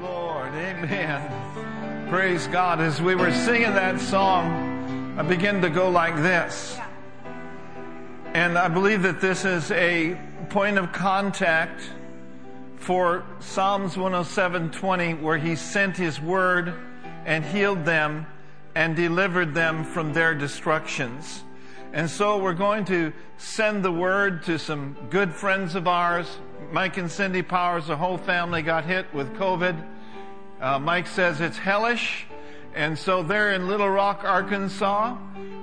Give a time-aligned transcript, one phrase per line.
[0.00, 0.52] Lord.
[0.54, 2.08] Amen.
[2.08, 2.80] Praise God.
[2.80, 6.78] As we were singing that song, I began to go like this.
[8.34, 10.18] And I believe that this is a
[10.50, 11.90] point of contact
[12.76, 16.74] for Psalms 107:20 where he sent his word
[17.26, 18.26] and healed them
[18.74, 21.42] and delivered them from their destructions.
[21.92, 26.38] And so we're going to send the word to some good friends of ours.
[26.70, 29.86] Mike and Cindy Powers, the whole family got hit with COVID.
[30.60, 32.26] Uh, Mike says it's hellish.
[32.74, 35.16] And so they're in Little Rock, Arkansas.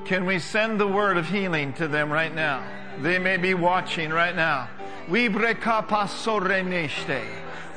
[0.06, 2.66] Can we send the word of healing to them right now?
[3.02, 4.70] They may be watching right now.
[5.08, 5.30] We.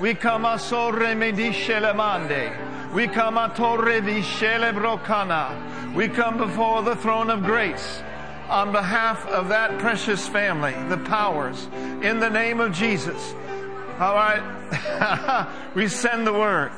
[0.01, 2.95] We come a sorre medishele mande.
[2.95, 5.95] We come torre vishele brokana.
[5.95, 8.01] We come before the throne of grace
[8.48, 11.69] on behalf of that precious family, the powers,
[12.02, 13.34] in the name of Jesus.
[14.01, 15.47] All right.
[15.75, 16.73] we send the word.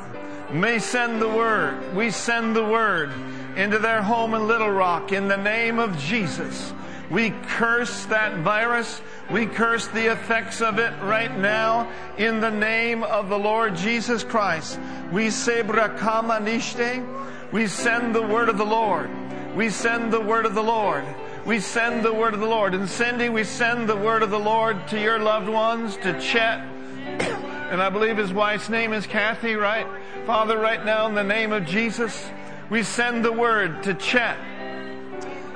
[0.53, 1.95] May send the word.
[1.95, 3.13] We send the word
[3.57, 6.73] into their home in Little Rock in the name of Jesus.
[7.11, 9.03] We curse that virus.
[9.31, 14.25] We curse the effects of it right now in the name of the Lord Jesus
[14.25, 14.81] Christ.
[15.13, 17.53] We say brakama nishte.
[17.53, 19.11] We send the word of the Lord.
[19.57, 21.05] We send the word of the Lord
[21.51, 22.75] we send the word of the Lord.
[22.75, 26.61] And Cindy, we send the word of the Lord to your loved ones, to Chet.
[26.61, 29.85] and I believe his wife's name is Kathy, right?
[30.27, 32.31] Father, right now in the name of Jesus,
[32.71, 34.39] we send the word to Chet.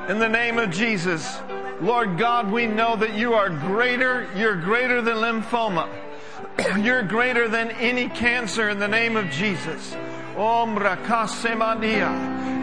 [0.09, 1.39] In the name of Jesus,
[1.81, 4.29] Lord God, we know that you are greater.
[4.35, 5.89] You're greater than lymphoma.
[6.85, 9.95] You're greater than any cancer in the name of Jesus.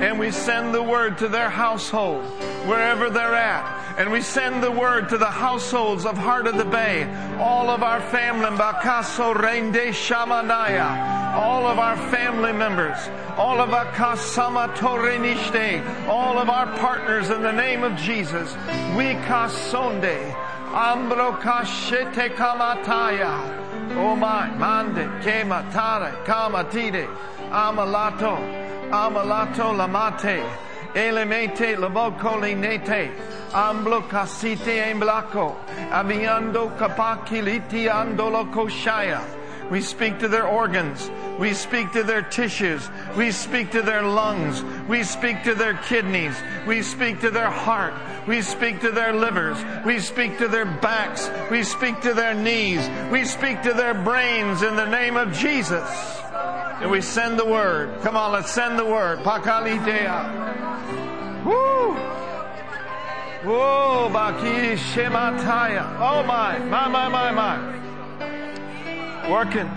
[0.02, 2.23] And we send the word to their household,
[2.67, 3.81] wherever they're at.
[3.97, 7.03] And we send the word to the households of Heart of the Bay,
[7.39, 12.97] all of our family, Rende Shamanaya, all of our family members,
[13.38, 18.53] all of our Kasama Torenishte, all of our partners in the name of Jesus.
[18.98, 20.33] We Kasonde,
[20.71, 23.60] Ambro Kashete Kamataya.
[23.98, 27.08] Oh my, mande, kema, tare, kama, tide,
[27.52, 28.38] amalato,
[28.89, 30.42] amalato, lamate,
[30.95, 33.12] elemete, laboko, linete,
[33.52, 35.56] amblo, casite, emblaco,
[35.90, 39.22] aviando, capaki, litiando, locoshaya.
[39.70, 41.10] We speak to their organs.
[41.40, 42.90] We speak to their tissues.
[43.16, 44.64] We speak to their lungs.
[44.90, 46.36] We speak to their kidneys.
[46.67, 47.94] We speak to their heart.
[48.28, 49.58] We speak to their livers.
[49.86, 51.32] We speak to their backs.
[51.50, 52.88] We speak to their knees.
[53.11, 56.20] We speak to their brains in the name of Jesus.
[56.81, 58.02] And we send the word.
[58.02, 59.19] Come on, let's send the word.
[59.19, 61.45] Pakalitea.
[61.45, 61.93] Woo!
[63.43, 65.95] Whoa, Baki Shemataya.
[65.99, 67.81] Oh my, my, my, my, my
[69.30, 69.69] working.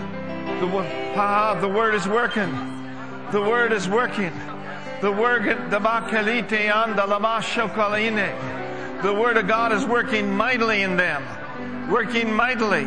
[0.59, 0.67] The,
[1.15, 2.51] ah, the word is working.
[3.31, 4.31] The word is working.
[5.01, 5.79] The word, the
[9.01, 11.23] The word of God is working mightily in them.
[11.89, 12.85] Working mightily.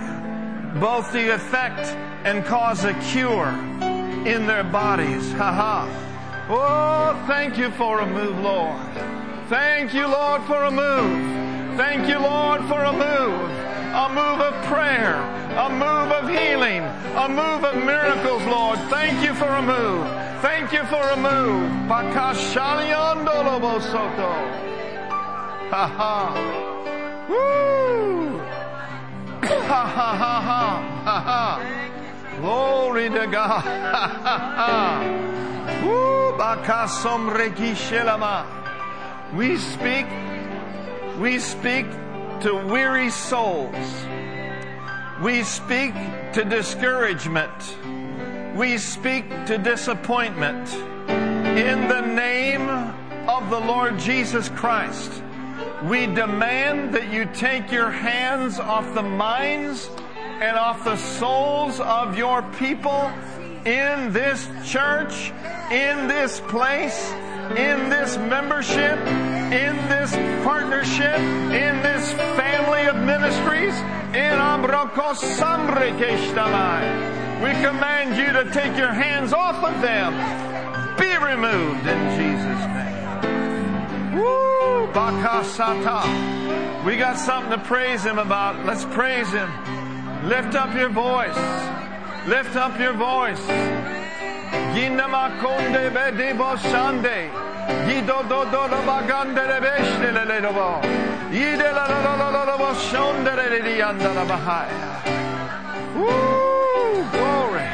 [0.81, 1.81] Both the effect
[2.25, 3.55] and cause a cure
[4.29, 5.33] in their bodies.
[5.39, 5.79] Ha ha.
[6.51, 8.81] Oh, thank you for a move, Lord.
[9.49, 11.77] Thank you, Lord, for a move.
[11.77, 13.51] Thank you, Lord, for a move.
[14.05, 16.83] A move of prayer a move of healing,
[17.17, 18.79] a move of miracles, Lord.
[18.91, 20.07] Thank you for a move.
[20.41, 21.89] Thank you for a move.
[25.71, 26.35] Ha ha.
[27.29, 28.39] Woo.
[29.69, 30.65] Ha ha ha ha.
[31.05, 31.98] Ha ha.
[32.41, 33.65] Glory to God.
[39.35, 40.07] We speak,
[41.19, 41.87] we speak
[42.41, 44.07] to weary souls
[45.23, 45.95] we speak
[46.35, 47.77] to discouragement.
[48.55, 50.73] We speak to disappointment.
[51.09, 52.69] In the name
[53.29, 55.25] of the Lord Jesus Christ,
[55.83, 59.91] we demand that you take your hands off the minds
[60.41, 63.11] and off the souls of your people
[63.65, 65.33] in this church,
[65.71, 67.13] in this place,
[67.57, 68.99] in this membership,
[69.53, 70.13] in this
[70.45, 73.75] partnership, in this family of ministries.
[74.15, 74.39] In
[77.43, 80.13] We command you to take your hands off of them.
[80.99, 84.13] Be removed in Jesus' name.
[84.19, 84.89] Woo!
[84.93, 86.85] Bakasata.
[86.85, 88.67] We got something to praise him about.
[88.67, 89.78] Let's praise him.
[90.25, 91.37] Lift up your voice.
[92.27, 93.41] Lift up your voice.
[94.75, 97.31] Ginamakonde bedebo shande.
[97.87, 100.83] Gido do do do bagande lebeshne leledobo.
[101.31, 104.91] Yide la la la la la la shonde leledi anda la bahaya.
[105.95, 107.05] Woo!
[107.13, 107.69] Glory.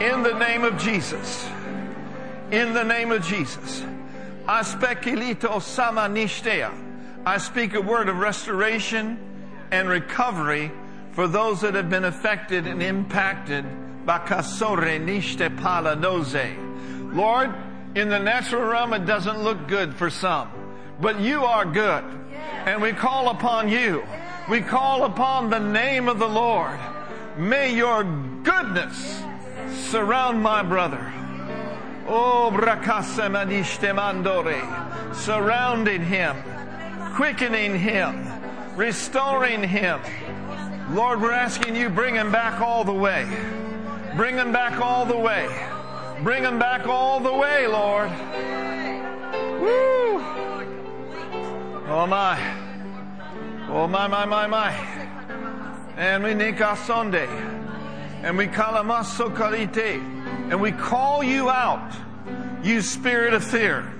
[0.00, 1.51] In the name of Jesus.
[2.52, 3.82] In the name of Jesus.
[4.44, 6.70] Aspekilito samanishtea.
[7.24, 9.18] I speak a word of restoration
[9.70, 10.70] and recovery
[11.12, 13.64] for those that have been affected and impacted
[14.04, 17.14] by kasore nishte paladose.
[17.14, 17.54] Lord,
[17.94, 20.50] in the natural realm, it doesn't look good for some,
[21.00, 22.04] but you are good.
[22.66, 24.04] And we call upon you.
[24.50, 26.78] We call upon the name of the Lord.
[27.38, 28.04] May your
[28.42, 29.22] goodness
[29.70, 31.21] surround my brother.
[32.08, 32.50] Oh.
[35.14, 36.36] Surrounding him,
[37.14, 38.28] quickening him,
[38.76, 40.00] restoring him.
[40.90, 43.26] Lord, we're asking you, bring him back all the way.
[44.16, 45.48] Bring him back all the way.
[46.22, 48.10] Bring him back all the way, Lord.
[49.60, 50.20] Woo!
[51.88, 52.38] Oh my.
[53.68, 54.70] Oh my, my, my, my.
[55.96, 57.26] And we nikasonde.
[58.22, 60.21] And we kalamaso kalite.
[60.52, 61.96] And we call you out,
[62.62, 63.90] you spirit of fear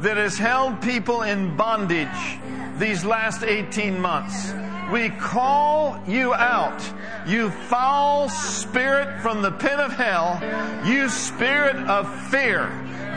[0.00, 2.38] that has held people in bondage
[2.78, 4.54] these last 18 months.
[4.90, 6.82] We call you out,
[7.26, 10.40] you foul spirit from the pit of hell,
[10.86, 12.68] you spirit of fear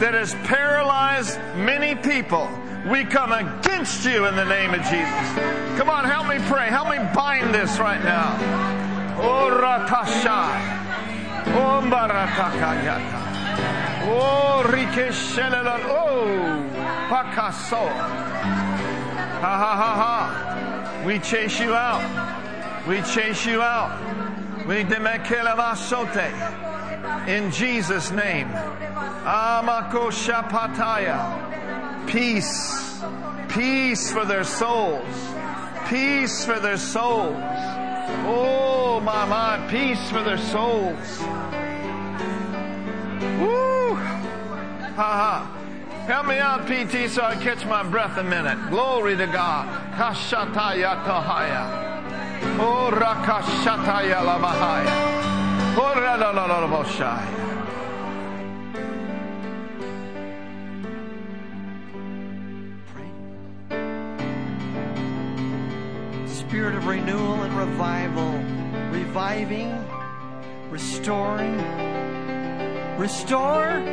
[0.02, 2.50] that has paralyzed many people.
[2.92, 5.78] We come against you in the name of Jesus.
[5.78, 6.68] Come on, help me pray.
[6.68, 8.36] Help me bind this right now.
[9.22, 10.91] Oh, ratashai.
[11.48, 13.20] Oh, mbaratakayata.
[14.04, 15.82] Oh, rikeshelelan.
[15.86, 16.64] Oh,
[17.10, 17.88] pakaso.
[19.42, 21.04] Ha ha ha ha.
[21.06, 22.02] We chase you out.
[22.88, 23.92] We chase you out.
[24.68, 26.30] We demekelavasote.
[27.28, 28.48] In Jesus' name.
[29.26, 31.20] Amako shapataya.
[32.08, 33.02] Peace.
[33.50, 35.06] Peace for their souls.
[35.92, 37.36] Peace for their souls.
[38.24, 41.20] Oh, my, my, peace for their souls.
[43.42, 43.96] Woo!
[44.96, 45.58] Ha ha.
[46.08, 48.58] Help me out, PT, so I catch my breath a minute.
[48.70, 49.68] Glory to God.
[49.96, 51.68] Kashataya tohaya.
[52.58, 54.88] Oh, rakashataya lamahaya.
[55.76, 55.92] Oh,
[67.12, 68.32] renewal and revival,
[68.90, 69.86] reviving,
[70.70, 71.58] restoring,
[72.98, 73.84] restore.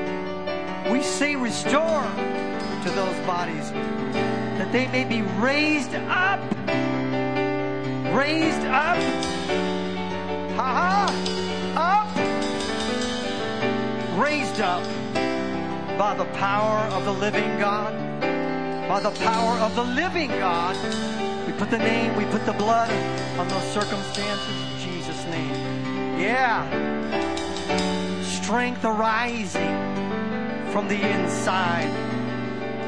[0.91, 2.03] We say restore
[2.85, 3.73] to those bodies
[4.59, 6.41] that they may be raised up,
[8.15, 8.99] raised up,
[10.55, 11.11] ha ha,
[11.75, 12.09] up,
[14.21, 14.85] raised up
[15.99, 17.93] by the power of the living God,
[18.89, 21.28] by the power of the living God.
[21.59, 22.91] Put the name, we put the blood
[23.39, 25.55] on those circumstances in Jesus' name.
[26.19, 26.63] Yeah.
[28.23, 29.77] Strength arising
[30.73, 31.91] from the inside.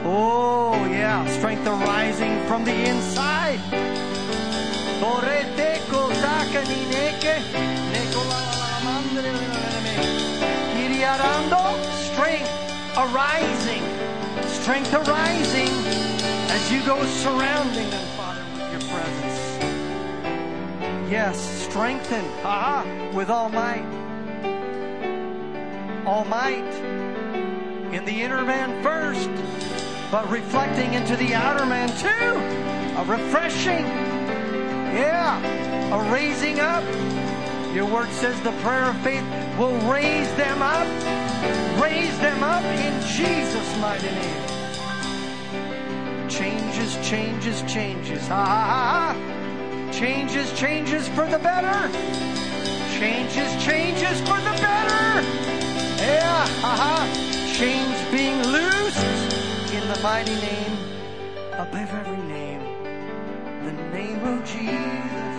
[0.05, 1.27] Oh, yeah.
[1.39, 3.61] Strength arising from the inside.
[12.21, 12.51] Strength
[12.97, 13.83] arising.
[14.47, 15.69] Strength arising
[16.51, 18.30] as you go surrounding them, Father.
[21.11, 23.85] Yes, strengthen, aha, with all might.
[26.07, 26.73] All might
[27.93, 29.29] in the inner man first,
[30.13, 32.97] but reflecting into the outer man too.
[33.01, 33.85] A refreshing,
[34.95, 35.43] yeah,
[35.93, 36.85] a raising up.
[37.75, 39.25] Your word says the prayer of faith
[39.59, 40.87] will raise them up,
[41.83, 44.51] raise them up in Jesus' mighty name
[46.29, 48.29] changes, changes, changes.
[48.29, 49.40] Ha ha ha ha.
[49.93, 51.79] Changes, changes for the better.
[52.99, 55.05] Changes, changes for the better.
[55.99, 56.67] Yeah, uh-huh.
[56.67, 57.31] ha ha.
[57.59, 59.05] Change being loosed
[59.75, 60.79] in the mighty name
[61.53, 62.63] above every name.
[63.65, 65.37] The name of Jesus.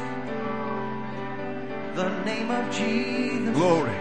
[1.96, 3.56] The name of Jesus.
[3.56, 3.98] Glory.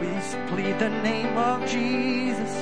[0.00, 0.08] We
[0.48, 2.54] plead the name of Jesus.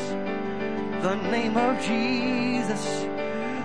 [1.02, 3.04] The name of Jesus.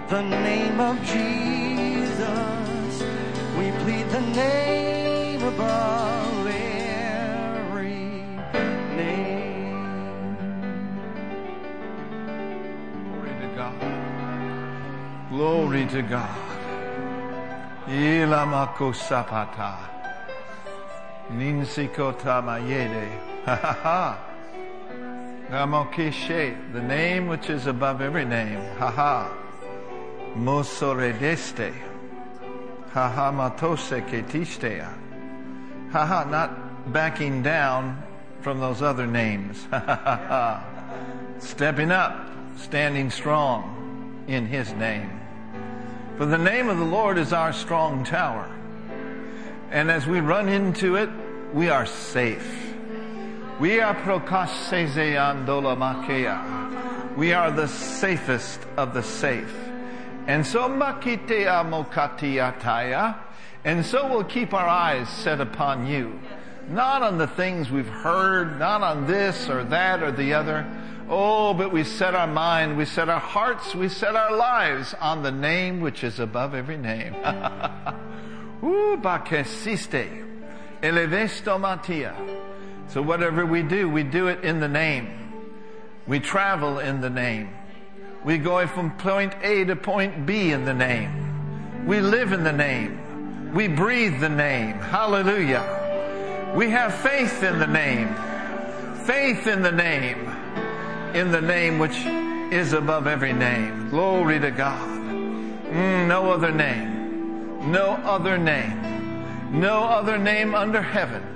[0.10, 1.75] The name of Jesus.
[3.86, 8.00] Plead the name above every
[8.98, 10.38] name.
[13.06, 13.78] Glory to God.
[15.30, 16.40] Glory to God.
[17.86, 19.78] Ilamako sapata.
[21.30, 23.08] Ninsikota mayede.
[23.46, 24.18] Ha ha ha.
[26.74, 28.62] The name which is above every name.
[28.80, 29.32] Ha ha.
[30.36, 31.95] Mosoredeste.
[32.96, 34.88] Ha ha matose ketistea.
[35.92, 38.02] Ha ha, not backing down
[38.40, 39.68] from those other names.
[39.70, 40.64] Haha.
[41.40, 45.10] Stepping up, standing strong in His name.
[46.16, 48.50] For the name of the Lord is our strong tower.
[49.72, 51.10] And as we run into it,
[51.54, 52.78] we are safe.
[53.60, 53.94] We are
[55.76, 57.18] makea.
[57.18, 59.54] We are the safest of the safe.
[60.28, 60.66] And so.
[63.64, 66.20] And so we'll keep our eyes set upon you.
[66.70, 70.66] Not on the things we've heard, not on this or that or the other.
[71.08, 75.22] Oh, but we set our mind, we set our hearts, we set our lives on
[75.22, 77.14] the name which is above every name.
[78.64, 80.24] Ooh, bakesiste.
[80.82, 82.16] Elevestomatia.
[82.88, 85.08] So whatever we do, we do it in the name.
[86.08, 87.50] We travel in the name.
[88.26, 91.86] We go from point A to point B in the name.
[91.86, 93.54] We live in the name.
[93.54, 94.80] We breathe the name.
[94.80, 96.54] Hallelujah.
[96.56, 98.08] We have faith in the name.
[99.06, 100.28] Faith in the name.
[101.14, 101.98] In the name which
[102.52, 103.92] is above every name.
[103.92, 104.90] Glory to God.
[104.90, 107.72] Mm, no other name.
[107.72, 109.60] No other name.
[109.60, 111.35] No other name under heaven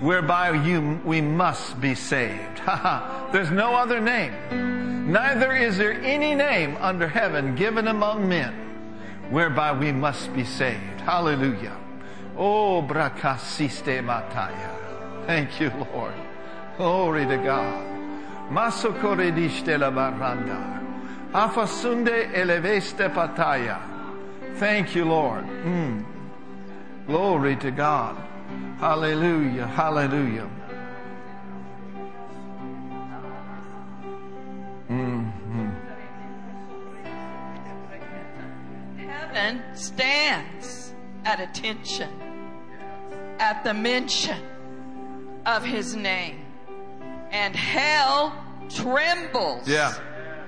[0.00, 2.58] whereby you, we must be saved.
[2.60, 3.30] Haha.
[3.32, 5.12] There's no other name.
[5.12, 8.54] Neither is there any name under heaven given among men
[9.30, 11.00] whereby we must be saved.
[11.00, 11.76] Hallelujah.
[12.36, 14.74] Oh, brakasiste mataya.
[15.26, 16.14] Thank you, Lord.
[16.76, 17.84] Glory to God.
[18.50, 20.82] Masokorediste la baranda.
[21.32, 23.80] Afasunde eleveste pataya.
[24.56, 25.44] Thank you, Lord.
[25.44, 26.04] Mm.
[27.06, 28.16] Glory to God.
[28.78, 29.66] Hallelujah.
[29.66, 30.48] Hallelujah.
[34.88, 35.68] Mm-hmm.
[38.96, 42.10] Heaven stands at attention
[43.38, 44.42] at the mention
[45.46, 46.40] of his name,
[47.30, 48.32] and hell
[48.68, 49.94] trembles Yeah.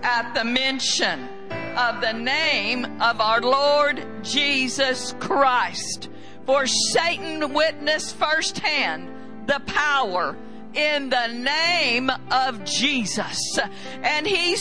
[0.03, 1.29] at the mention
[1.77, 6.10] of the name of our Lord Jesus Christ.
[6.51, 9.09] For Satan witnessed firsthand
[9.47, 10.37] the power
[10.75, 13.57] in the name of Jesus.
[14.03, 14.57] And he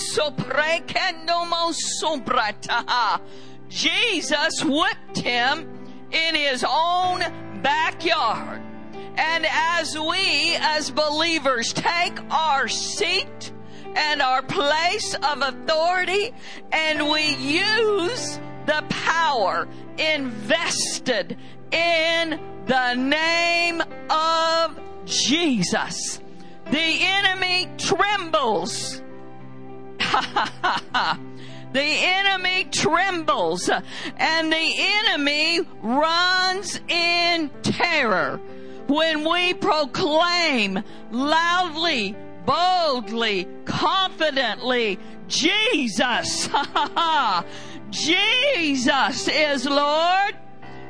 [1.74, 3.22] sombrata.
[3.69, 5.67] Jesus whipped him
[6.12, 7.24] in his own
[7.63, 8.62] backyard.
[9.15, 13.51] And as we, as believers, take our seat
[13.96, 16.36] and our place of authority
[16.72, 19.67] and we use the power
[19.98, 21.36] invested
[21.71, 26.19] in the name of Jesus,
[26.71, 29.01] the enemy trembles.
[31.71, 33.69] the enemy trembles
[34.17, 38.39] and the enemy runs in terror
[38.88, 46.49] when we proclaim loudly, boldly, confidently, Jesus.
[47.91, 50.35] Jesus is Lord.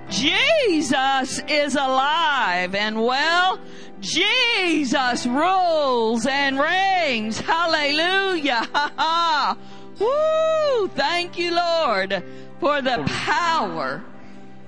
[0.10, 3.60] Jesus is alive and well.
[4.02, 7.40] Jesus rules and reigns.
[7.40, 8.68] Hallelujah.
[10.00, 10.88] Woo!
[10.90, 12.24] Thank you, Lord,
[12.60, 14.04] for the power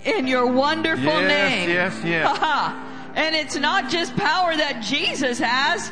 [0.03, 1.69] in your wonderful Yes, name.
[1.69, 2.75] yes, yes.
[3.15, 5.91] and it's not just power that Jesus has.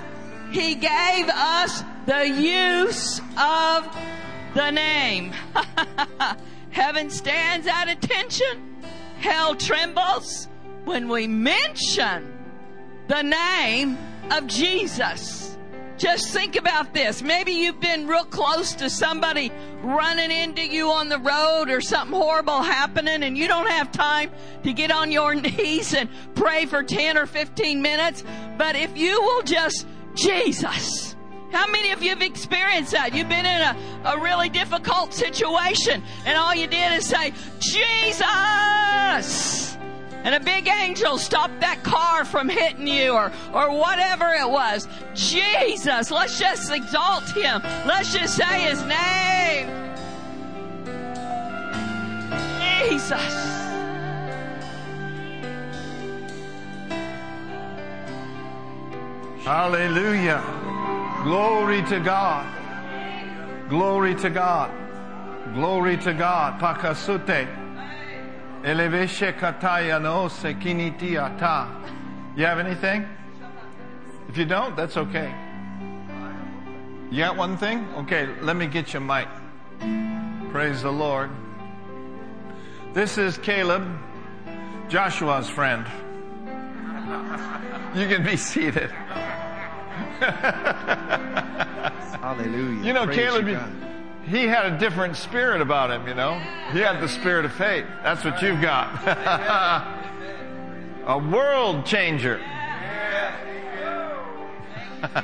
[0.52, 3.88] He gave us the use of
[4.56, 5.32] the name.
[6.72, 8.69] Heaven stands at attention.
[9.20, 10.48] Hell trembles
[10.86, 12.34] when we mention
[13.08, 13.98] the name
[14.32, 15.58] of Jesus.
[15.98, 17.22] Just think about this.
[17.22, 19.52] Maybe you've been real close to somebody
[19.84, 24.32] running into you on the road or something horrible happening and you don't have time
[24.64, 28.24] to get on your knees and pray for 10 or 15 minutes.
[28.58, 29.86] But if you will just,
[30.16, 31.09] Jesus.
[31.52, 33.14] How many of you have experienced that?
[33.14, 33.76] You've been in a,
[34.06, 38.26] a really difficult situation and all you did is say, Jesus!
[40.24, 44.88] And a big angel stopped that car from hitting you or, or whatever it was.
[45.16, 47.62] Jesus, let's just exalt him.
[47.86, 49.70] Let's just say his name.
[52.80, 53.50] Jesus.
[59.46, 60.69] Hallelujah.
[61.24, 62.48] Glory to God.
[63.70, 64.72] Glory to God.
[65.54, 66.60] Glory to God.
[66.62, 67.48] Pakasute.
[68.64, 71.68] Eleveshe kataya no sekiniti ata.
[72.38, 73.06] You have anything?
[74.30, 75.34] If you don't, that's okay.
[77.12, 77.88] You got one thing?
[77.98, 79.28] Okay, let me get you a mic.
[80.52, 81.32] Praise the Lord.
[82.94, 83.86] This is Caleb,
[84.88, 85.86] Joshua's friend.
[87.96, 88.92] You can be seated.
[92.20, 92.86] Hallelujah.
[92.86, 93.60] You know, Praise Caleb, you,
[94.28, 96.40] he had a different spirit about him, you know?
[96.72, 97.86] He had the spirit of faith.
[98.04, 99.08] That's what you've got.
[101.08, 102.40] a world changer.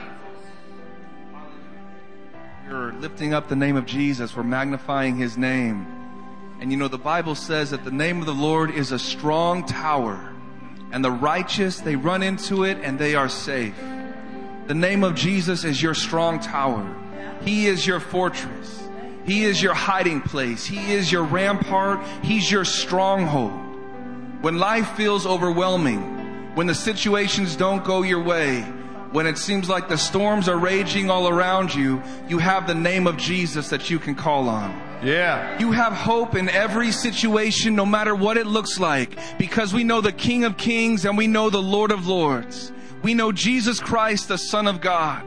[2.70, 4.36] We're lifting up the name of Jesus.
[4.36, 5.86] We're magnifying his name.
[6.60, 9.66] And you know, the Bible says that the name of the Lord is a strong
[9.66, 10.32] tower.
[10.92, 13.76] And the righteous, they run into it and they are safe.
[14.68, 16.94] The name of Jesus is your strong tower.
[17.44, 18.84] He is your fortress.
[19.26, 20.66] He is your hiding place.
[20.66, 22.06] He is your rampart.
[22.24, 23.52] He's your stronghold.
[24.42, 28.62] When life feels overwhelming, when the situations don't go your way,
[29.12, 33.08] when it seems like the storms are raging all around you, you have the name
[33.08, 34.72] of Jesus that you can call on.
[35.04, 35.60] Yeah.
[35.60, 40.02] You have hope in every situation, no matter what it looks like, because we know
[40.02, 42.72] the King of Kings and we know the Lord of Lords.
[43.06, 45.24] We know Jesus Christ, the Son of God.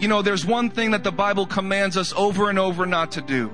[0.00, 3.20] You know, there's one thing that the Bible commands us over and over not to
[3.20, 3.52] do.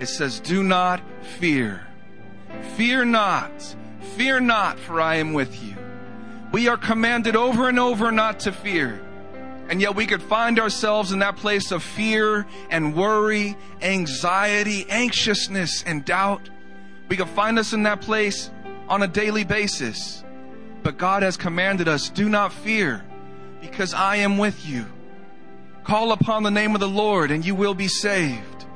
[0.00, 1.02] It says, do not
[1.38, 1.86] fear.
[2.76, 3.76] Fear not.
[4.16, 5.76] Fear not, for I am with you.
[6.50, 9.02] We are commanded over and over not to fear.
[9.68, 15.82] And yet we could find ourselves in that place of fear and worry, anxiety, anxiousness,
[15.82, 16.48] and doubt.
[17.10, 18.50] We could find us in that place
[18.88, 20.24] on a daily basis.
[20.86, 23.04] But God has commanded us, do not fear,
[23.60, 24.86] because I am with you.
[25.82, 28.66] Call upon the name of the Lord and you will be saved.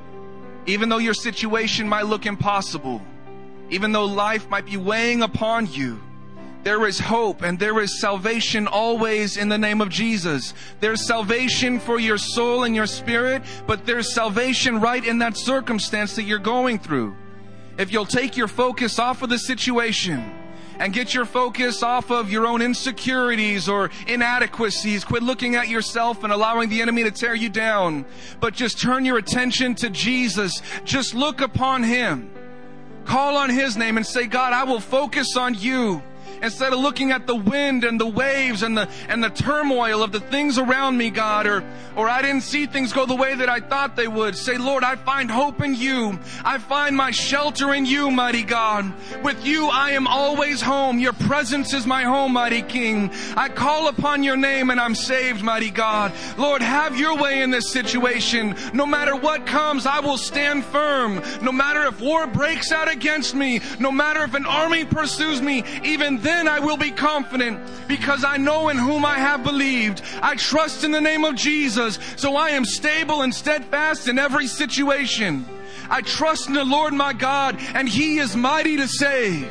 [0.67, 3.01] Even though your situation might look impossible,
[3.71, 6.01] even though life might be weighing upon you,
[6.65, 10.53] there is hope and there is salvation always in the name of Jesus.
[10.81, 16.17] There's salvation for your soul and your spirit, but there's salvation right in that circumstance
[16.17, 17.15] that you're going through.
[17.79, 20.39] If you'll take your focus off of the situation
[20.81, 26.25] and get your focus off of your own insecurities or inadequacies, quit looking at yourself
[26.25, 28.07] and allowing the enemy to tear you down,
[28.41, 30.63] but just turn your attention to Jesus.
[30.85, 32.31] Just look upon Him.
[33.05, 36.03] Call on His name and say, God, I will focus on you
[36.43, 40.13] instead of looking at the wind and the waves and the and the turmoil of
[40.13, 41.65] the things around me god or
[41.97, 44.83] or i didn't see things go the way that i thought they would say lord
[44.85, 46.19] i find hope in you.
[46.45, 48.93] I find my shelter in you mighty god.
[49.23, 50.99] With you i am always home.
[50.99, 53.11] Your presence is my home mighty king.
[53.37, 56.13] I call upon your name and i'm saved mighty god.
[56.39, 58.57] Lord have your way in this situation.
[58.73, 61.23] No matter what comes i will stand firm.
[61.43, 65.65] No matter if war breaks out against me no matter if an army pursues me
[65.83, 70.03] even then I will be confident because I know in whom I have believed.
[70.23, 74.47] I trust in the name of Jesus, so I am stable and steadfast in every
[74.47, 75.45] situation.
[75.89, 79.49] I trust in the Lord my God, and He is mighty to save.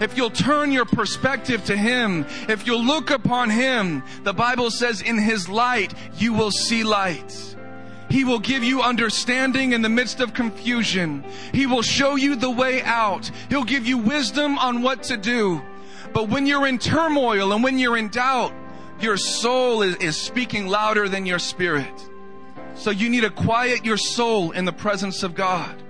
[0.00, 5.00] If you'll turn your perspective to Him, if you'll look upon Him, the Bible says,
[5.00, 7.56] in His light you will see light.
[8.10, 11.24] He will give you understanding in the midst of confusion.
[11.52, 13.30] He will show you the way out.
[13.48, 15.62] He'll give you wisdom on what to do.
[16.12, 18.52] But when you're in turmoil and when you're in doubt,
[19.00, 22.08] your soul is, is speaking louder than your spirit.
[22.74, 25.82] So you need to quiet your soul in the presence of God.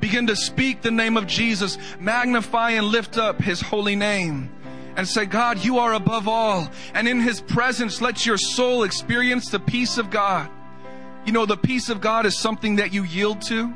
[0.00, 4.50] Begin to speak the name of Jesus, magnify and lift up his holy name.
[4.96, 6.70] And say, God, you are above all.
[6.94, 10.48] And in his presence, let your soul experience the peace of God.
[11.24, 13.74] You know, the peace of God is something that you yield to.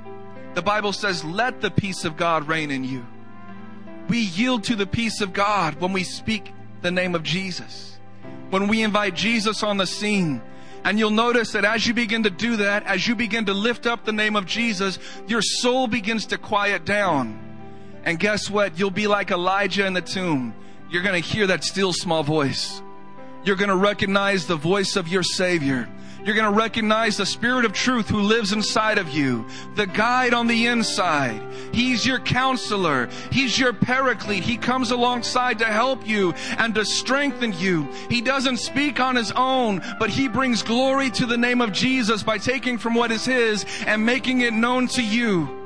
[0.55, 3.05] The Bible says, let the peace of God reign in you.
[4.09, 7.99] We yield to the peace of God when we speak the name of Jesus.
[8.51, 10.41] When we invite Jesus on the scene.
[10.85, 13.87] And you'll notice that as you begin to do that, as you begin to lift
[13.87, 17.45] up the name of Jesus, your soul begins to quiet down.
[18.05, 18.79] And guess what?
[18.79, 20.55] You'll be like Elijah in the tomb.
[20.91, 22.81] You're going to hear that still small voice.
[23.45, 25.89] You're going to recognize the voice of your Savior.
[26.25, 30.35] You're going to recognize the Spirit of truth who lives inside of you, the guide
[30.35, 31.43] on the inside.
[31.73, 33.09] He's your counselor.
[33.31, 34.43] He's your paraclete.
[34.43, 37.85] He comes alongside to help you and to strengthen you.
[38.11, 42.23] He doesn't speak on his own, but he brings glory to the name of Jesus
[42.23, 45.58] by taking from what is his and making it known to you.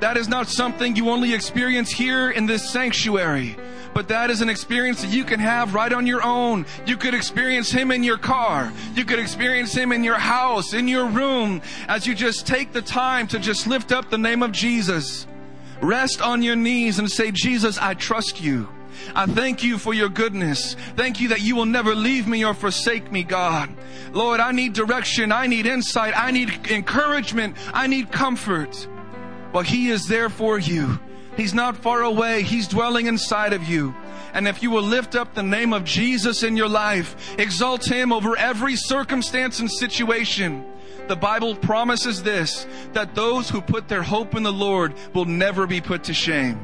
[0.00, 3.56] That is not something you only experience here in this sanctuary,
[3.94, 6.66] but that is an experience that you can have right on your own.
[6.84, 8.72] You could experience Him in your car.
[8.94, 12.82] You could experience Him in your house, in your room, as you just take the
[12.82, 15.26] time to just lift up the name of Jesus.
[15.80, 18.68] Rest on your knees and say, Jesus, I trust you.
[19.14, 20.74] I thank you for your goodness.
[20.96, 23.70] Thank you that you will never leave me or forsake me, God.
[24.12, 25.32] Lord, I need direction.
[25.32, 26.14] I need insight.
[26.16, 27.56] I need encouragement.
[27.72, 28.88] I need comfort.
[29.56, 31.00] Well, He is there for you.
[31.34, 32.42] He's not far away.
[32.42, 33.94] He's dwelling inside of you.
[34.34, 38.12] And if you will lift up the name of Jesus in your life, exalt Him
[38.12, 40.62] over every circumstance and situation,
[41.08, 45.66] the Bible promises this, that those who put their hope in the Lord will never
[45.66, 46.60] be put to shame.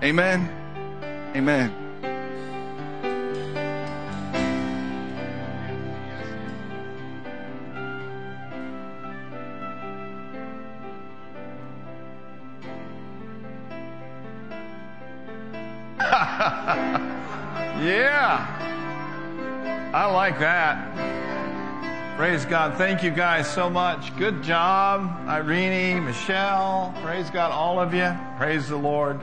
[0.00, 0.48] Amen.
[1.34, 1.79] Amen.
[17.90, 19.90] Yeah.
[19.92, 22.16] I like that.
[22.16, 22.76] Praise God.
[22.76, 24.16] Thank you guys so much.
[24.16, 26.94] Good job, Irene, Michelle.
[27.02, 28.14] Praise God, all of you.
[28.36, 29.20] Praise the Lord.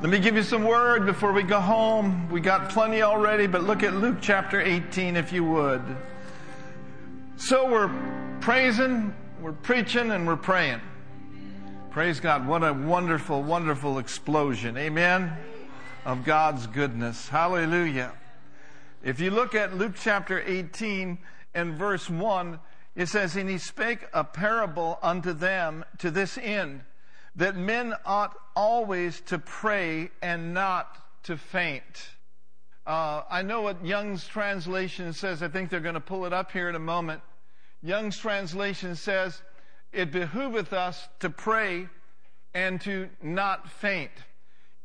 [0.00, 2.28] Let me give you some word before we go home.
[2.30, 5.82] We got plenty already, but look at Luke chapter 18 if you would.
[7.36, 7.90] So we're
[8.40, 10.80] praising, we're preaching, and we're praying.
[11.90, 12.46] Praise God.
[12.46, 14.76] What a wonderful, wonderful explosion.
[14.76, 15.36] Amen
[16.04, 17.28] of God's goodness.
[17.28, 18.12] Hallelujah.
[19.02, 21.18] If you look at Luke chapter 18
[21.54, 22.58] and verse 1,
[22.94, 26.82] it says, And he spake a parable unto them to this end,
[27.36, 32.10] that men ought always to pray and not to faint.
[32.86, 35.42] Uh, I know what Young's translation says.
[35.42, 37.22] I think they're going to pull it up here in a moment.
[37.82, 39.40] Young's translation says,
[39.92, 41.88] It behooveth us to pray
[42.52, 44.10] and to not faint.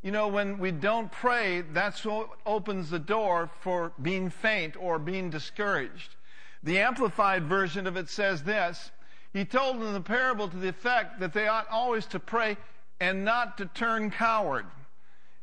[0.02, 4.98] You know, when we don't pray, that's what opens the door for being faint or
[4.98, 6.16] being discouraged.
[6.62, 8.90] The Amplified version of it says this
[9.32, 12.56] He told them the parable to the effect that they ought always to pray
[12.98, 14.66] and not to turn coward.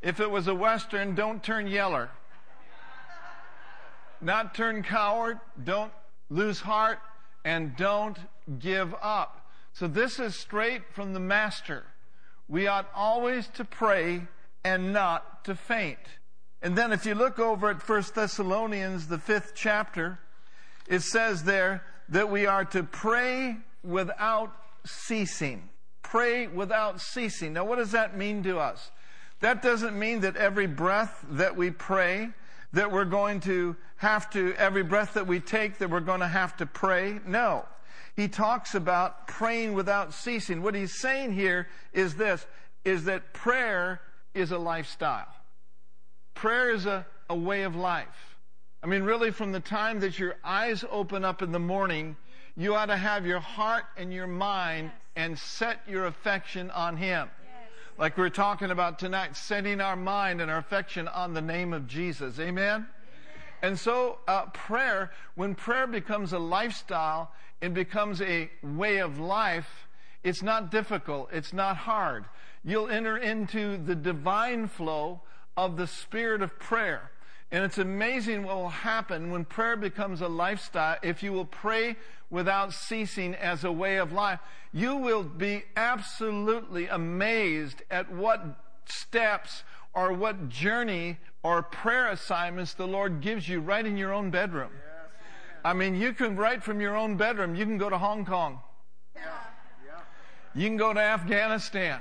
[0.02, 2.10] If it was a Western, don't turn yeller.
[4.22, 5.92] Not turn coward, don't
[6.30, 7.00] lose heart,
[7.46, 8.18] and don't
[8.60, 9.48] give up.
[9.74, 11.86] So this is straight from the Master.
[12.48, 14.28] We ought always to pray
[14.68, 15.98] and not to faint.
[16.62, 20.20] And then if you look over at 1 Thessalonians, the fifth chapter,
[20.88, 24.52] it says there that we are to pray without
[24.86, 25.70] ceasing.
[26.02, 27.54] Pray without ceasing.
[27.54, 28.92] Now, what does that mean to us?
[29.40, 32.30] That doesn't mean that every breath that we pray,
[32.74, 36.28] that we're going to have to, every breath that we take, that we're going to
[36.28, 37.20] have to pray.
[37.26, 37.66] No.
[38.18, 40.62] He talks about praying without ceasing.
[40.62, 42.46] What he's saying here is this,
[42.84, 44.02] is that prayer
[44.38, 45.28] is a lifestyle.
[46.34, 48.38] Prayer is a, a way of life.
[48.84, 52.16] I mean, really, from the time that your eyes open up in the morning,
[52.56, 57.30] you ought to have your heart and your mind and set your affection on Him.
[57.98, 61.74] Like we we're talking about tonight, setting our mind and our affection on the name
[61.74, 62.40] of Jesus.
[62.40, 62.88] Amen?
[63.64, 69.87] And so, uh, prayer, when prayer becomes a lifestyle, it becomes a way of life,
[70.24, 72.26] it's not difficult, it's not hard
[72.68, 75.22] you'll enter into the divine flow
[75.56, 77.12] of the spirit of prayer.
[77.50, 80.98] And it's amazing what will happen when prayer becomes a lifestyle.
[81.02, 81.96] If you will pray
[82.30, 84.42] without ceasing as a way of life,
[84.74, 88.44] you will be absolutely amazed at what
[88.86, 94.30] steps or what journey or prayer assignments the Lord gives you right in your own
[94.30, 94.72] bedroom.
[95.64, 98.60] I mean, you can, right from your own bedroom, you can go to Hong Kong.
[100.58, 102.00] You can go to Afghanistan.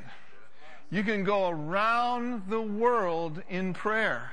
[0.89, 4.31] You can go around the world in prayer.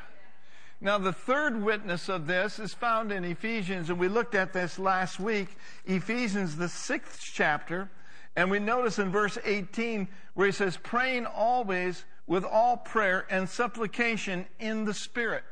[0.80, 4.80] Now, the third witness of this is found in Ephesians, and we looked at this
[4.80, 5.50] last week.
[5.84, 7.92] Ephesians, the sixth chapter,
[8.38, 13.50] and we notice in verse 18 where he says, praying always with all prayer and
[13.50, 15.44] supplication in the Spirit,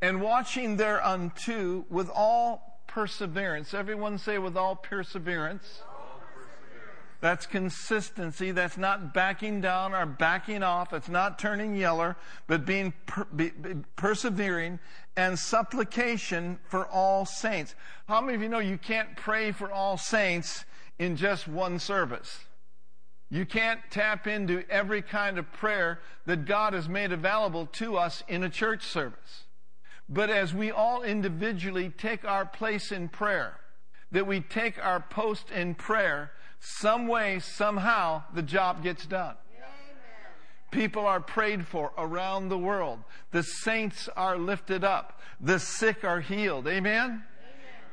[0.00, 3.74] and watching thereunto with all perseverance.
[3.74, 5.82] Everyone say, with all perseverance
[7.24, 8.50] that's consistency.
[8.50, 10.92] That's not backing down or backing off.
[10.92, 14.78] It's not turning yeller, but being per, be, be, persevering
[15.16, 17.76] and supplication for all saints.
[18.08, 20.66] How many of you know you can't pray for all saints
[20.98, 22.40] in just one service?
[23.30, 28.22] You can't tap into every kind of prayer that God has made available to us
[28.28, 29.44] in a church service.
[30.10, 33.60] But as we all individually take our place in prayer,
[34.12, 36.30] that we take our post in prayer,
[36.64, 39.36] some way, somehow, the job gets done.
[40.70, 42.98] People are prayed for around the world.
[43.30, 45.20] The saints are lifted up.
[45.40, 46.66] The sick are healed.
[46.66, 47.00] Amen?
[47.02, 47.22] Amen?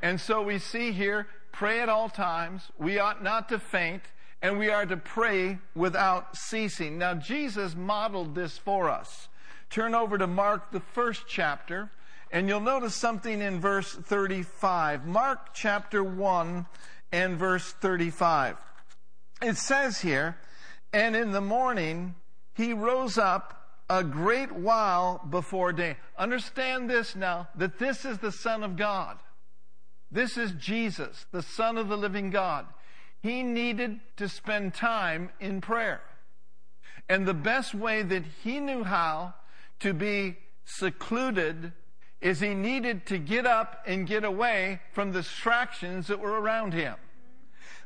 [0.01, 2.63] And so we see here, pray at all times.
[2.79, 4.03] We ought not to faint,
[4.41, 6.97] and we are to pray without ceasing.
[6.97, 9.27] Now, Jesus modeled this for us.
[9.69, 11.91] Turn over to Mark, the first chapter,
[12.31, 15.05] and you'll notice something in verse 35.
[15.05, 16.65] Mark chapter 1
[17.11, 18.57] and verse 35.
[19.41, 20.37] It says here,
[20.93, 22.15] and in the morning
[22.53, 23.57] he rose up
[23.89, 25.97] a great while before day.
[26.17, 29.17] Understand this now, that this is the Son of God.
[30.11, 32.65] This is Jesus, the Son of the living God.
[33.21, 36.01] He needed to spend time in prayer.
[37.09, 39.33] And the best way that he knew how
[39.79, 41.73] to be secluded
[42.21, 46.73] is he needed to get up and get away from the distractions that were around
[46.73, 46.95] him.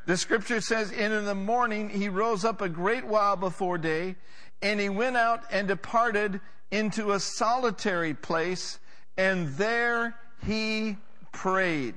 [0.06, 4.16] The scripture says, and in the morning he rose up a great while before day,
[4.62, 8.80] and he went out and departed into a solitary place,
[9.18, 10.98] and there he
[11.32, 11.96] prayed.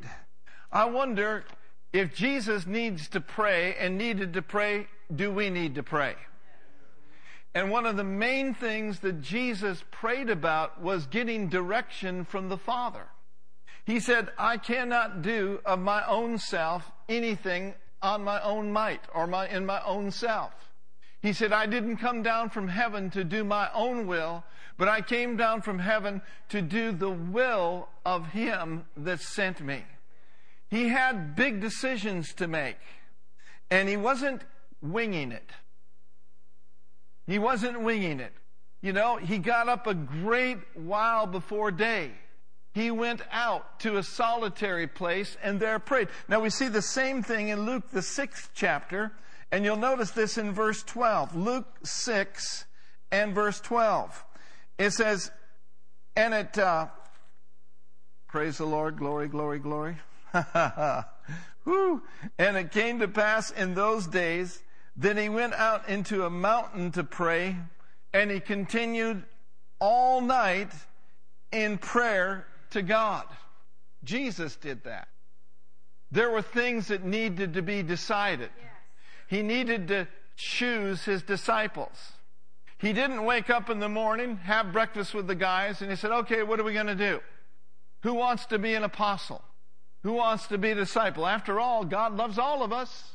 [0.73, 1.45] I wonder
[1.93, 6.15] if Jesus needs to pray and needed to pray, do we need to pray?
[7.59, 12.57] And one of the main things that Jesus prayed about was getting direction from the
[12.57, 13.09] Father.
[13.85, 19.27] He said, I cannot do of my own self anything on my own might or
[19.27, 20.53] my, in my own self.
[21.21, 24.45] He said, I didn't come down from heaven to do my own will,
[24.77, 29.83] but I came down from heaven to do the will of Him that sent me.
[30.71, 32.79] He had big decisions to make,
[33.69, 34.43] and he wasn't
[34.81, 35.51] winging it.
[37.29, 38.33] He wasn't winging it.
[38.81, 42.13] You know, he got up a great while before day.
[42.73, 46.09] He went out to a solitary place and there prayed.
[46.27, 49.13] Now we see the same thing in Luke, the sixth chapter,
[49.53, 51.37] and you'll notice this in verse 12.
[51.37, 52.65] Luke 6
[53.11, 54.25] and verse 12.
[54.79, 55.31] It says,
[56.17, 56.87] and it, uh,
[58.27, 59.97] praise the Lord, glory, glory, glory.
[62.39, 64.63] And it came to pass in those days
[65.01, 67.57] then he went out into a mountain to pray,
[68.13, 69.23] and he continued
[69.79, 70.73] all night
[71.53, 73.25] in prayer to God.
[74.03, 75.07] Jesus did that.
[76.11, 78.51] There were things that needed to be decided.
[79.29, 82.13] He needed to choose his disciples.
[82.79, 86.11] He didn't wake up in the morning, have breakfast with the guys, and he said,
[86.11, 87.21] okay, what are we going to do?
[88.03, 89.43] Who wants to be an apostle?
[90.03, 91.25] Who wants to be a disciple?
[91.25, 93.13] After all, God loves all of us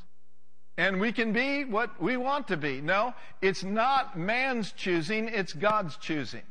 [0.77, 2.81] and we can be what we want to be.
[2.81, 6.41] No, it's not man's choosing, it's God's choosing.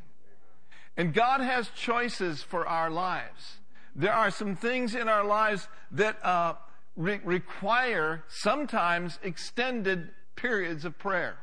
[0.96, 3.58] And God has choices for our lives.
[3.96, 6.54] There are some things in our lives that uh,
[6.96, 11.38] re- require sometimes extended periods of prayer.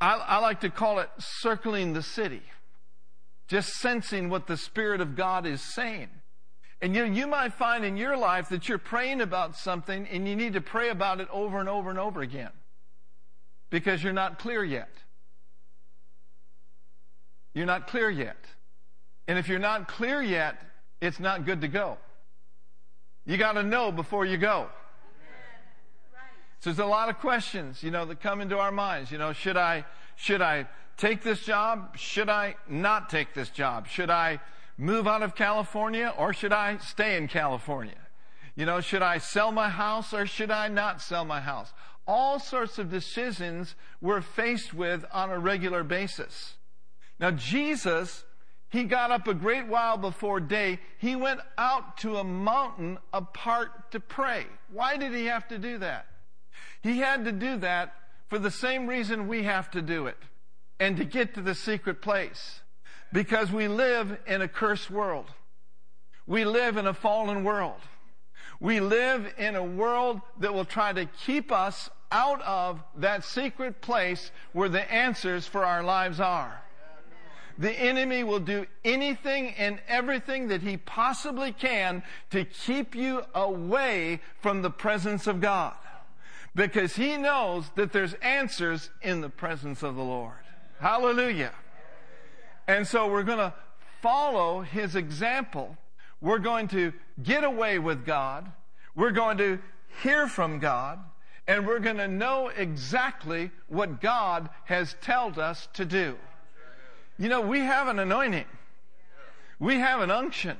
[0.00, 2.42] I, I like to call it circling the city,
[3.48, 6.10] just sensing what the Spirit of God is saying.
[6.82, 10.36] And you, you might find in your life that you're praying about something and you
[10.36, 12.50] need to pray about it over and over and over again
[13.70, 14.90] because you're not clear yet.
[17.54, 18.36] You're not clear yet.
[19.26, 20.60] And if you're not clear yet,
[21.00, 21.96] it's not good to go.
[23.24, 24.68] You got to know before you go.
[26.60, 29.10] So there's a lot of questions, you know, that come into our minds.
[29.10, 29.84] You know, should I,
[30.16, 31.96] should I take this job?
[31.96, 33.88] Should I not take this job?
[33.88, 34.40] Should I,
[34.78, 37.98] move out of California or should I stay in California?
[38.54, 41.72] You know, should I sell my house or should I not sell my house?
[42.06, 46.54] All sorts of decisions we're faced with on a regular basis.
[47.18, 48.24] Now, Jesus,
[48.68, 50.78] he got up a great while before day.
[50.98, 54.46] He went out to a mountain apart to pray.
[54.72, 56.06] Why did he have to do that?
[56.82, 57.94] He had to do that
[58.28, 60.18] for the same reason we have to do it
[60.78, 62.60] and to get to the secret place.
[63.16, 65.24] Because we live in a cursed world.
[66.26, 67.80] We live in a fallen world.
[68.60, 73.80] We live in a world that will try to keep us out of that secret
[73.80, 76.60] place where the answers for our lives are.
[77.56, 82.02] The enemy will do anything and everything that he possibly can
[82.32, 85.72] to keep you away from the presence of God.
[86.54, 90.36] Because he knows that there's answers in the presence of the Lord.
[90.80, 91.54] Hallelujah.
[92.68, 93.54] And so we're going to
[94.02, 95.76] follow his example.
[96.20, 98.50] We're going to get away with God.
[98.94, 99.58] We're going to
[100.02, 100.98] hear from God.
[101.48, 106.16] And we're going to know exactly what God has told us to do.
[107.18, 108.46] You know, we have an anointing.
[109.58, 110.56] We have an unction.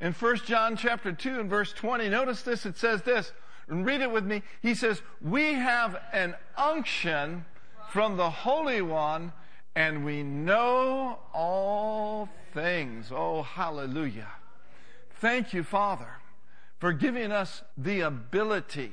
[0.00, 3.32] In 1 John chapter 2 and verse 20, notice this, it says this,
[3.68, 4.42] and read it with me.
[4.60, 7.44] He says, we have an unction
[7.90, 9.32] from the Holy One
[9.74, 13.12] and we know all things.
[13.12, 14.28] Oh, hallelujah.
[15.20, 16.08] Thank you, Father,
[16.78, 18.92] for giving us the ability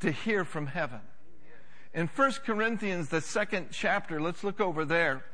[0.00, 1.00] to hear from heaven.
[1.94, 5.24] In 1 Corinthians, the second chapter, let's look over there.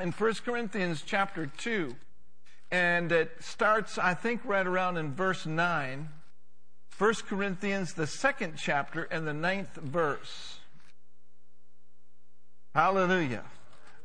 [0.00, 1.94] In 1 Corinthians chapter 2,
[2.70, 6.08] and it starts, I think, right around in verse 9.
[6.98, 10.58] 1 Corinthians, the second chapter, and the ninth verse.
[12.74, 13.44] Hallelujah.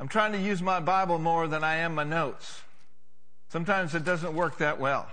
[0.01, 2.63] I'm trying to use my Bible more than I am my notes.
[3.49, 5.07] Sometimes it doesn't work that well.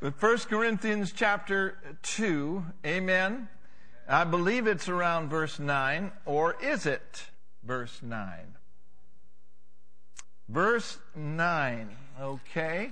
[0.00, 3.48] But 1 Corinthians chapter 2, amen.
[4.08, 7.26] I believe it's around verse 9, or is it
[7.62, 8.56] verse 9?
[10.48, 12.90] Verse 9, okay.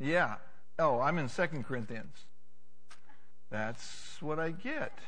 [0.00, 0.34] Yeah.
[0.80, 2.16] Oh, I'm in 2 Corinthians.
[3.48, 4.98] That's what I get.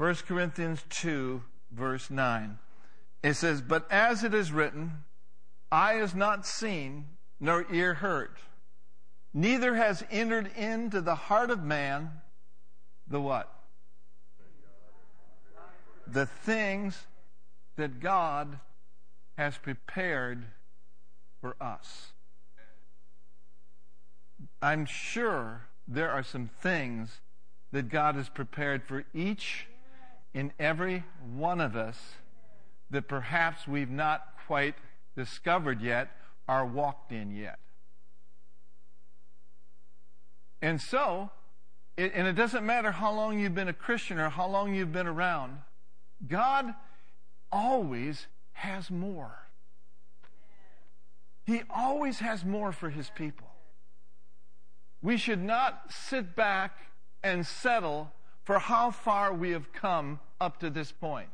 [0.00, 2.58] 1 Corinthians 2, verse 9.
[3.22, 5.04] It says, But as it is written,
[5.70, 7.04] eye has not seen,
[7.38, 8.30] nor ear heard,
[9.34, 12.12] neither has entered into the heart of man
[13.06, 13.52] the what?
[16.06, 17.06] The things
[17.76, 18.58] that God
[19.36, 20.46] has prepared
[21.42, 22.12] for us.
[24.62, 27.20] I'm sure there are some things
[27.70, 29.66] that God has prepared for each
[30.34, 31.98] and every one of us
[32.90, 34.74] that perhaps we've not quite
[35.16, 36.10] discovered yet
[36.48, 37.58] or walked in yet.
[40.62, 41.30] And so,
[41.96, 44.92] it, and it doesn't matter how long you've been a Christian or how long you've
[44.92, 45.58] been around,
[46.26, 46.74] God
[47.50, 49.46] always has more.
[51.44, 53.48] He always has more for his people.
[55.02, 56.76] We should not sit back
[57.22, 58.12] and settle
[58.50, 61.30] for how far we have come up to this point.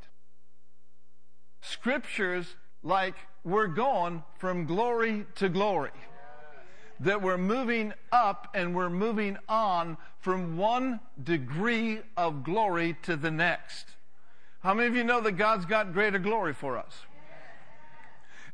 [1.62, 5.96] Scriptures like we're going from glory to glory.
[7.00, 13.30] That we're moving up and we're moving on from one degree of glory to the
[13.30, 13.86] next.
[14.60, 17.06] How many of you know that God's got greater glory for us?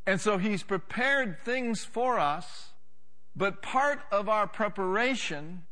[0.06, 2.68] And so He's prepared things for us,
[3.34, 5.64] but part of our preparation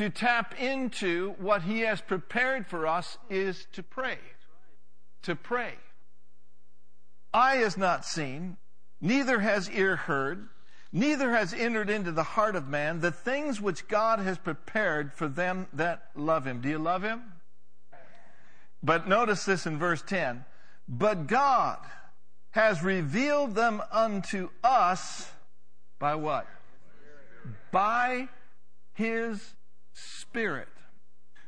[0.00, 4.16] to tap into what He has prepared for us is to pray.
[5.24, 5.74] To pray.
[7.34, 8.56] Eye has not seen,
[9.02, 10.48] neither has ear heard,
[10.90, 15.28] neither has entered into the heart of man the things which God has prepared for
[15.28, 16.62] them that love Him.
[16.62, 17.20] Do you love Him?
[18.82, 20.46] But notice this in verse 10.
[20.88, 21.76] But God
[22.52, 25.30] has revealed them unto us
[25.98, 26.46] by what?
[27.70, 28.30] By
[28.94, 29.52] His
[30.30, 30.68] Spirit.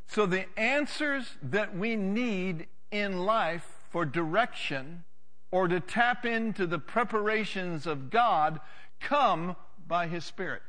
[0.08, 5.04] So the answers that we need in life for direction
[5.52, 8.58] or to tap into the preparations of God
[8.98, 9.54] come
[9.86, 10.62] by His Spirit.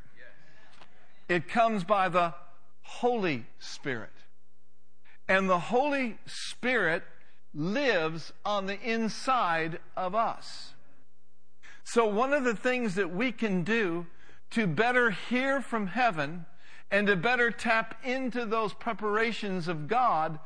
[1.27, 2.35] It comes by the
[2.83, 4.11] Holy Spirit.
[5.27, 7.01] And the Holy Spirit
[7.55, 10.73] lives on the inside of us.
[11.83, 14.05] So one of the things that we can do
[14.51, 16.45] to better hear from heaven
[16.93, 20.39] and to better tap into those preparations of God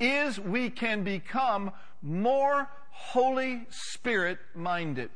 [0.00, 5.10] is we can become more Holy Spirit minded.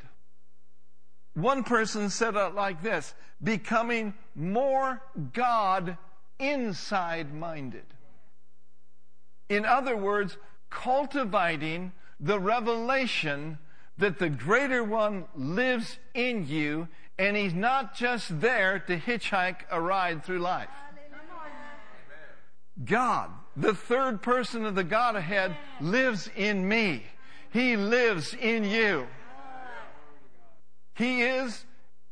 [1.33, 5.01] One person said it like this becoming more
[5.33, 5.97] God
[6.39, 7.87] inside minded.
[9.49, 10.37] In other words,
[10.69, 13.59] cultivating the revelation
[13.97, 19.81] that the greater one lives in you and he's not just there to hitchhike a
[19.81, 20.69] ride through life.
[22.85, 27.05] God, the third person of the Godhead, lives in me.
[27.53, 29.07] He lives in you.
[30.97, 31.65] He is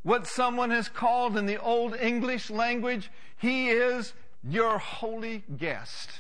[0.03, 4.13] what someone has called in the Old English language, He is
[4.43, 6.11] your holy guest.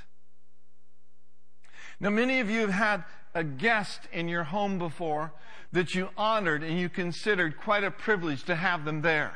[1.98, 5.32] Now, many of you have had a guest in your home before
[5.72, 9.32] that you honored and you considered quite a privilege to have them there,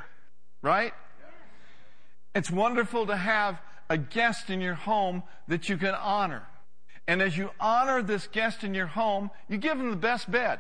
[0.63, 0.93] right?
[2.35, 6.47] It's wonderful to have a guest in your home that you can honor.
[7.09, 10.59] And as you honor this guest in your home, you give them the best bed.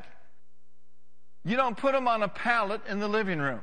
[1.45, 3.61] You don't put them on a pallet in the living room.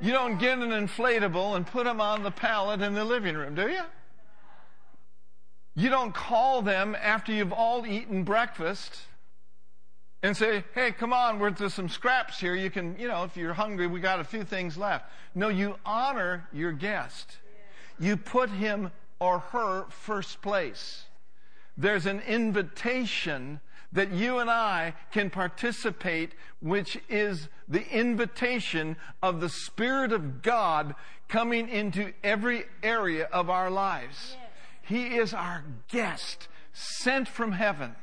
[0.00, 3.54] You don't get an inflatable and put them on the pallet in the living room,
[3.54, 3.82] do you?
[5.74, 9.00] You don't call them after you've all eaten breakfast
[10.22, 12.54] and say, hey, come on, we're, there's some scraps here.
[12.54, 15.06] You can, you know, if you're hungry, we got a few things left.
[15.34, 17.38] No, you honor your guest.
[17.98, 21.04] You put him or her first place
[21.76, 23.60] there's an invitation
[23.92, 30.94] that you and I can participate, which is the invitation of the Spirit of God
[31.28, 34.36] coming into every area of our lives.
[34.82, 37.94] He is our guest, sent from heaven.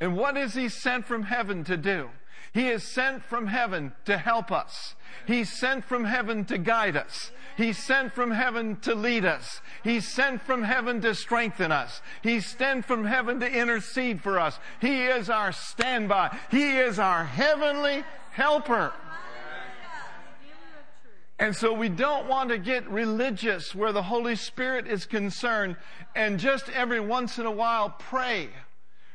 [0.00, 2.10] And what is He sent from heaven to do?
[2.52, 4.94] He is sent from heaven to help us.
[5.26, 7.30] He's sent from heaven to guide us.
[7.56, 9.60] He's sent from heaven to lead us.
[9.82, 12.00] He's sent from heaven to strengthen us.
[12.22, 14.58] He's sent from heaven to intercede for us.
[14.80, 16.36] He is our standby.
[16.50, 18.92] He is our heavenly helper.
[21.38, 25.76] And so we don't want to get religious where the Holy Spirit is concerned
[26.14, 28.48] and just every once in a while pray.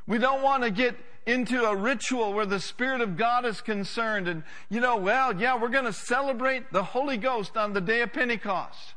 [0.08, 0.95] We don't want to get
[1.26, 5.60] into a ritual where the Spirit of God is concerned and, you know, well, yeah,
[5.60, 8.95] we're going to celebrate the Holy Ghost on the day of Pentecost.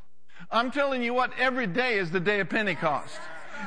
[0.51, 3.19] I'm telling you what, every day is the day of Pentecost.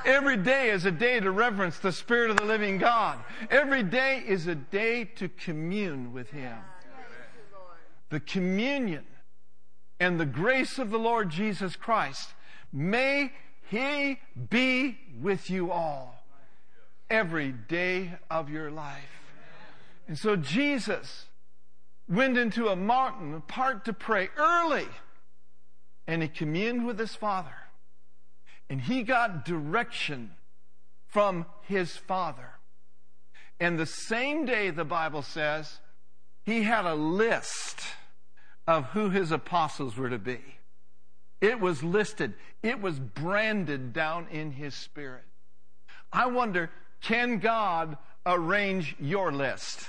[0.04, 3.18] Every day is a day to reverence the Spirit of the living God.
[3.50, 6.58] Every day is a day to commune with Him.
[8.10, 9.04] The communion
[10.00, 12.30] and the grace of the Lord Jesus Christ,
[12.72, 13.32] may
[13.70, 14.18] He
[14.50, 16.17] be with you all
[17.10, 19.22] every day of your life.
[20.06, 21.26] And so Jesus
[22.08, 24.88] went into a mountain apart to pray early
[26.06, 27.54] and he communed with his Father.
[28.70, 30.32] And he got direction
[31.06, 32.54] from his Father.
[33.60, 35.80] And the same day, the Bible says,
[36.44, 37.82] he had a list
[38.66, 40.40] of who his apostles were to be.
[41.40, 42.34] It was listed.
[42.62, 45.24] It was branded down in his spirit.
[46.12, 46.70] I wonder,
[47.00, 47.96] can God
[48.26, 49.88] arrange your list?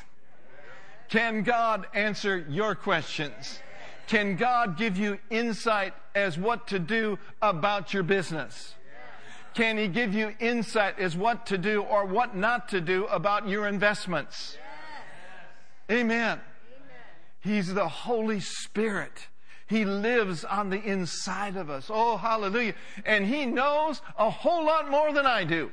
[1.10, 3.60] Can God answer your questions?
[4.08, 8.76] Can God give you insight as what to do about your business?
[9.54, 13.48] Can He give you insight as what to do or what not to do about
[13.48, 14.58] your investments?
[15.92, 16.40] Amen.
[17.42, 19.28] He's the Holy Spirit.
[19.68, 21.90] He lives on the inside of us.
[21.92, 22.74] Oh, hallelujah.
[23.06, 25.72] And He knows a whole lot more than I do.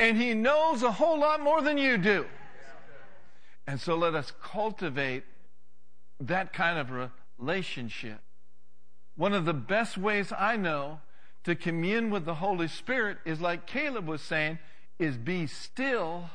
[0.00, 2.26] And He knows a whole lot more than you do.
[3.66, 5.22] And so let us cultivate
[6.18, 8.18] that kind of relationship.
[9.14, 11.00] One of the best ways I know
[11.44, 14.58] to commune with the Holy Spirit is like Caleb was saying,
[14.98, 16.30] is be still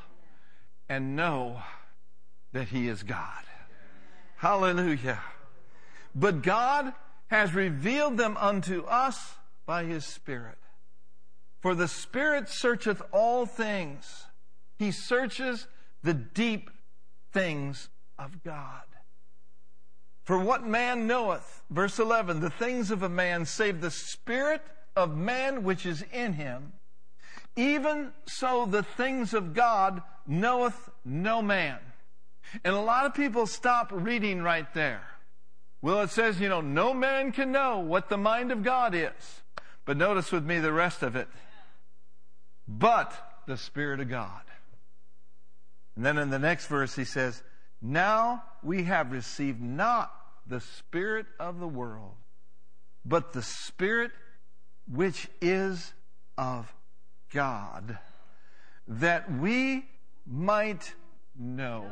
[0.88, 1.60] and know
[2.52, 3.44] that He is God.
[4.36, 5.20] Hallelujah.
[6.14, 6.92] But God
[7.28, 9.34] has revealed them unto us
[9.66, 10.58] by His Spirit.
[11.66, 14.26] For the Spirit searcheth all things.
[14.78, 15.66] He searches
[16.00, 16.70] the deep
[17.32, 18.84] things of God.
[20.22, 24.62] For what man knoweth, verse 11, the things of a man save the Spirit
[24.94, 26.72] of man which is in him?
[27.56, 31.78] Even so the things of God knoweth no man.
[32.62, 35.02] And a lot of people stop reading right there.
[35.82, 39.42] Well, it says, you know, no man can know what the mind of God is.
[39.84, 41.26] But notice with me the rest of it.
[42.68, 43.12] But
[43.46, 44.42] the Spirit of God.
[45.94, 47.42] And then in the next verse he says,
[47.80, 50.12] Now we have received not
[50.46, 52.14] the Spirit of the world,
[53.04, 54.10] but the Spirit
[54.90, 55.92] which is
[56.38, 56.72] of
[57.32, 57.98] God,
[58.86, 59.84] that we
[60.26, 60.94] might
[61.38, 61.90] know.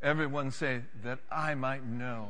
[0.00, 2.28] Everyone say, that I might know.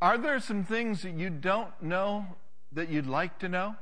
[0.00, 2.26] Are there some things that you don't know
[2.72, 3.76] that you'd like to know?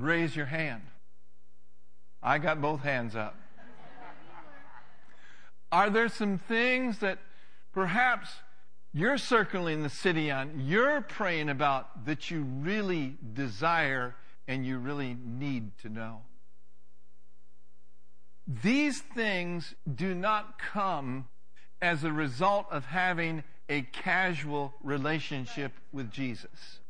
[0.00, 0.80] Raise your hand.
[2.22, 3.36] I got both hands up.
[5.70, 7.18] Are there some things that
[7.72, 8.30] perhaps
[8.94, 14.16] you're circling the city on, you're praying about that you really desire
[14.48, 16.22] and you really need to know?
[18.62, 21.28] These things do not come
[21.82, 26.80] as a result of having a casual relationship with Jesus.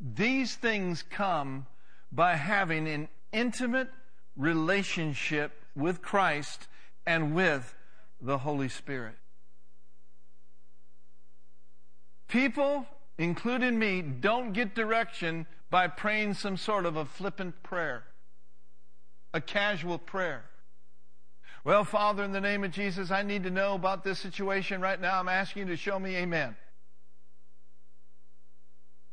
[0.00, 1.66] These things come
[2.10, 3.88] by having an intimate
[4.36, 6.68] relationship with Christ
[7.06, 7.74] and with
[8.20, 9.14] the Holy Spirit.
[12.28, 12.86] People,
[13.16, 18.04] including me, don't get direction by praying some sort of a flippant prayer
[19.34, 20.44] a casual prayer.
[21.64, 25.00] Well, Father, in the name of Jesus, I need to know about this situation right
[25.00, 25.18] now.
[25.18, 26.56] I'm asking you to show me amen.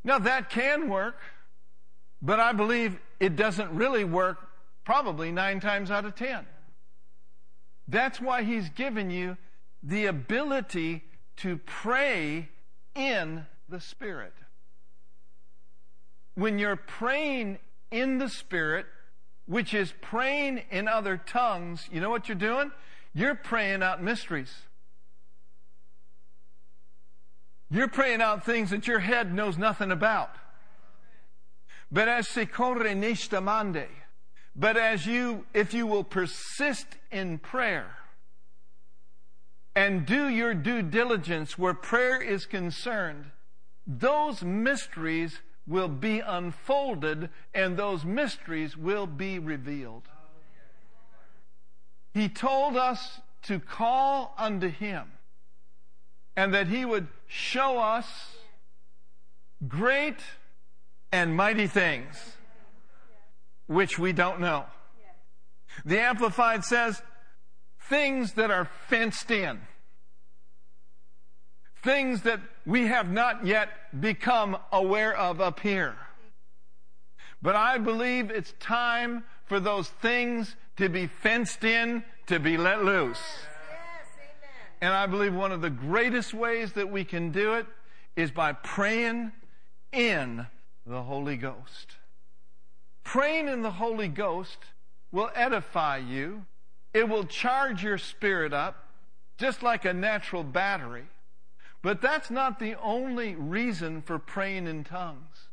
[0.03, 1.19] Now, that can work,
[2.25, 4.39] but I believe it doesn't really work
[4.83, 6.45] probably nine times out of ten.
[7.87, 9.37] That's why He's given you
[9.83, 11.03] the ability
[11.37, 12.49] to pray
[12.95, 14.33] in the Spirit.
[16.33, 17.59] When you're praying
[17.91, 18.87] in the Spirit,
[19.45, 22.71] which is praying in other tongues, you know what you're doing?
[23.13, 24.51] You're praying out mysteries.
[27.69, 30.31] You're praying out things that your head knows nothing about.
[31.95, 33.87] But as se corre
[34.53, 37.95] But as you, if you will persist in prayer
[39.77, 43.31] and do your due diligence where prayer is concerned,
[43.87, 50.03] those mysteries will be unfolded and those mysteries will be revealed.
[52.13, 55.13] He told us to call unto Him
[56.35, 58.35] and that He would show us
[59.65, 60.19] great
[61.11, 62.15] and mighty things
[63.67, 64.65] which we don't know.
[65.83, 67.01] The Amplified says
[67.89, 69.59] things that are fenced in.
[71.83, 75.95] Things that we have not yet become aware of up here.
[77.41, 82.83] But I believe it's time for those things to be fenced in, to be let
[82.83, 83.21] loose.
[84.81, 87.67] And I believe one of the greatest ways that we can do it
[88.15, 89.31] is by praying
[89.91, 90.47] in
[90.85, 91.97] the Holy Ghost.
[93.03, 94.57] Praying in the Holy Ghost
[95.11, 96.45] will edify you.
[96.93, 98.89] It will charge your spirit up,
[99.37, 101.05] just like a natural battery.
[101.81, 105.49] But that's not the only reason for praying in tongues.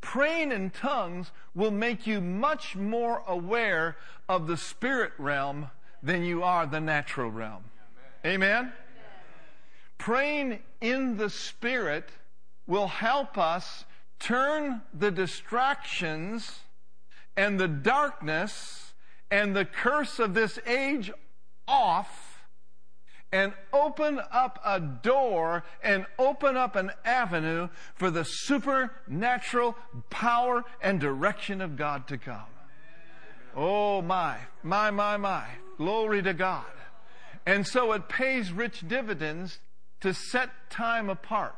[0.00, 3.96] Praying in tongues will make you much more aware
[4.28, 5.70] of the spirit realm
[6.02, 7.64] than you are the natural realm.
[8.24, 8.72] Amen?
[9.98, 12.08] Praying in the spirit
[12.66, 13.84] will help us
[14.20, 16.60] turn the distractions
[17.36, 18.92] and the darkness
[19.30, 21.10] and the curse of this age
[21.66, 22.30] off
[23.32, 29.76] and open up a door and open up an avenue for the supernatural
[30.10, 32.42] power and direction of God to come.
[33.54, 35.44] Oh my, my, my, my.
[35.76, 36.64] Glory to God.
[37.46, 39.60] And so it pays rich dividends
[40.00, 41.56] to set time apart.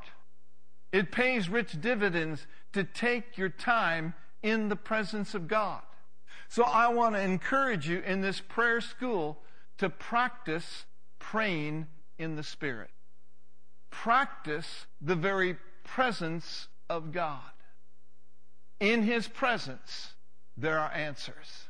[0.93, 5.81] It pays rich dividends to take your time in the presence of God.
[6.49, 9.39] So I want to encourage you in this prayer school
[9.79, 10.85] to practice
[11.19, 11.87] praying
[12.19, 12.91] in the Spirit.
[13.91, 17.41] Practice the very presence of God.
[18.81, 20.13] In His presence,
[20.57, 21.69] there are answers.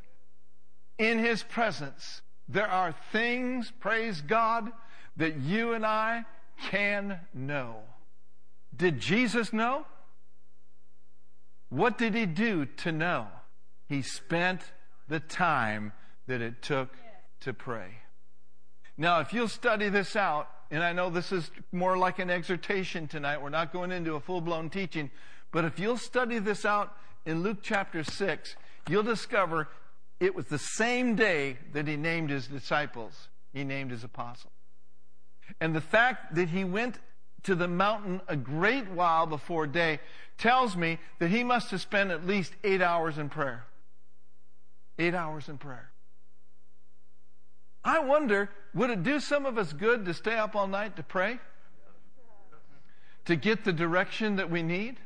[0.99, 4.73] In His presence, there are things, praise God,
[5.17, 6.25] that you and I
[6.71, 7.77] can know.
[8.75, 9.87] Did Jesus know?
[11.69, 13.29] What did he do to know?
[13.89, 14.61] He spent
[15.09, 15.93] the time
[16.27, 16.95] that it took
[17.41, 17.97] to pray.
[18.97, 23.09] Now, if you'll study this out, and I know this is more like an exhortation
[23.09, 25.11] tonight, we're not going into a full blown teaching,
[25.51, 26.97] but if you'll study this out
[27.27, 28.57] in Luke chapter 6,
[28.89, 29.69] you'll discover
[30.21, 34.53] it was the same day that he named his disciples, he named his apostles.
[35.61, 36.99] And the fact that he went
[37.45, 40.01] to the mountain a great while before day
[40.39, 43.65] tells me that he must have spent at least eight hours in prayer.
[44.99, 45.91] Eight hours in prayer.
[47.85, 51.03] I wonder, would it do some of us good to stay up all night to
[51.03, 51.39] pray?
[53.27, 54.99] To get the direction that we need?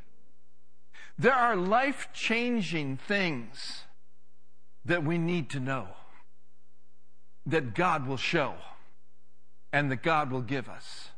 [1.18, 3.82] There are life changing things
[4.84, 5.88] that we need to know
[7.46, 8.54] that God will show
[9.72, 11.10] and that God will give us.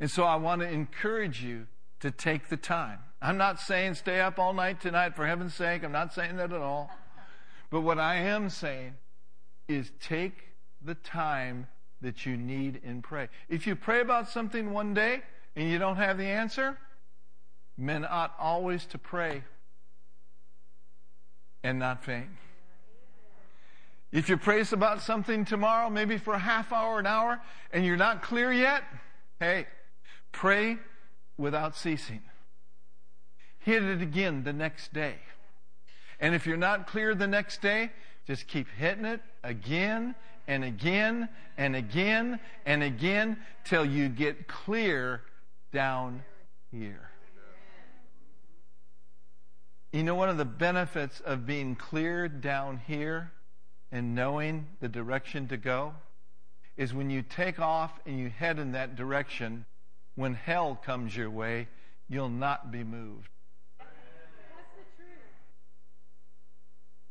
[0.00, 1.66] And so I want to encourage you
[2.00, 2.98] to take the time.
[3.22, 5.82] I'm not saying stay up all night tonight for heaven's sake.
[5.82, 6.90] I'm not saying that at all.
[7.70, 8.94] But what I am saying
[9.68, 10.50] is take
[10.84, 11.66] the time
[12.02, 13.30] that you need in prayer.
[13.48, 15.22] If you pray about something one day
[15.56, 16.78] and you don't have the answer,
[17.78, 19.42] men ought always to pray
[21.62, 22.28] and not faint.
[24.12, 27.40] If you pray about something tomorrow, maybe for a half hour, an hour,
[27.72, 28.84] and you're not clear yet,
[29.40, 29.66] hey,
[30.34, 30.78] pray
[31.38, 32.20] without ceasing.
[33.60, 35.14] Hit it again the next day.
[36.20, 37.90] And if you're not clear the next day,
[38.26, 40.14] just keep hitting it again
[40.46, 45.22] and again and again and again till you get clear
[45.72, 46.22] down
[46.70, 47.10] here.
[49.92, 53.32] You know, one of the benefits of being clear down here
[53.92, 55.94] and knowing the direction to go
[56.76, 59.64] is when you take off and you head in that direction,
[60.14, 61.68] when hell comes your way,
[62.08, 63.28] you'll not be moved.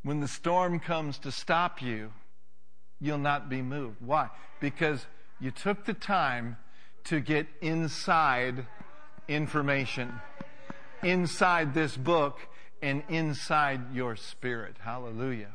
[0.04, 2.12] When the storm comes to stop you,
[3.00, 3.98] you'll not be moved.
[4.02, 4.30] Why?
[4.60, 5.06] Because
[5.40, 6.58] you took the time
[7.06, 8.66] to get inside
[9.28, 10.12] information,
[11.02, 12.40] inside this book,
[12.82, 14.76] and inside your spirit.
[14.80, 15.52] Hallelujah.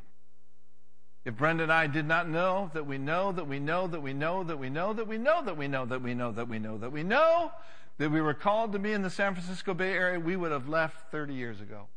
[1.29, 4.14] If Brenda and I did not know that we know that we know that we
[4.14, 6.59] know that we know that we know that we know that we know that we
[6.59, 7.53] know that we know
[7.99, 10.70] that we were called to be in the San Francisco Bay Area, we would have
[10.70, 11.89] left 30 years ago.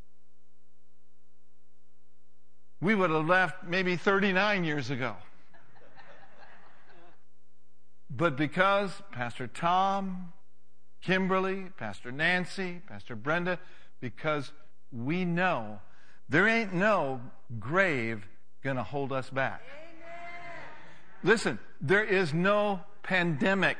[2.82, 5.16] we would have left maybe 39 years ago.
[8.10, 10.34] But because Pastor Tom,
[11.02, 13.60] Kimberly, Pastor Nancy, Pastor Brenda,
[14.02, 14.52] because
[14.92, 15.80] we know
[16.28, 17.22] there ain't no
[17.60, 18.28] grave
[18.64, 19.62] going to hold us back.
[21.24, 23.78] Listen, there is no pandemic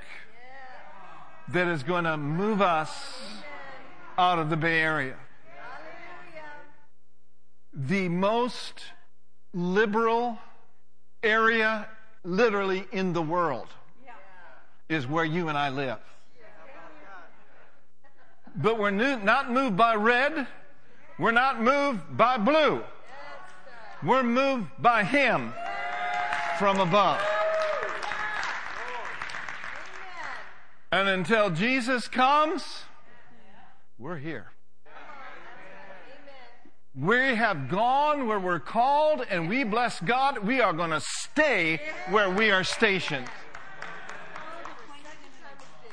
[1.50, 2.92] that is going to move us
[4.18, 5.16] out of the Bay Area.
[7.74, 8.84] The most
[9.54, 10.38] liberal
[11.24, 11.88] area
[12.24, 13.68] literally in the world
[14.90, 16.00] is where you and I live.
[18.56, 20.48] But we're not moved by red.
[21.18, 22.84] We're not moved by blue.
[24.04, 25.54] We're moved by Him
[26.58, 27.22] from above.
[30.92, 32.84] And until Jesus comes,
[33.98, 34.48] we're here.
[36.94, 40.40] We have gone where we're called and we bless God.
[40.40, 41.80] We are going to stay
[42.10, 43.28] where we are stationed.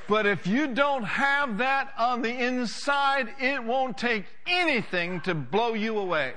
[0.08, 5.74] But if you don't have that on the inside, it won't take anything to blow
[5.74, 6.32] you away.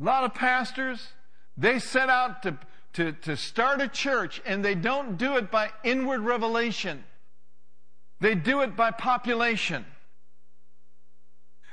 [0.00, 1.08] A lot of pastors,
[1.56, 2.58] they set out to,
[2.94, 7.04] to, to start a church and they don't do it by inward revelation.
[8.20, 9.84] They do it by population.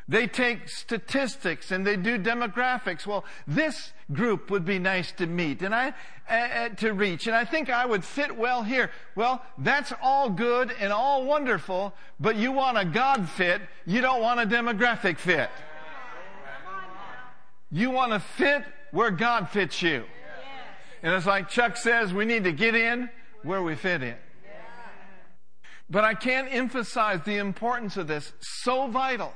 [0.09, 3.05] They take statistics and they do demographics.
[3.05, 5.93] Well, this group would be nice to meet and I,
[6.29, 8.89] uh, to reach, and I think I would fit well here.
[9.15, 14.21] Well, that's all good and all wonderful, but you want a God fit, you don't
[14.21, 15.49] want a demographic fit.
[17.71, 20.05] You want to fit where God fits you.
[21.03, 23.09] And it's like Chuck says, we need to get in
[23.43, 24.15] where we fit in.
[25.89, 28.33] But I can't emphasize the importance of this.
[28.39, 29.33] So vital.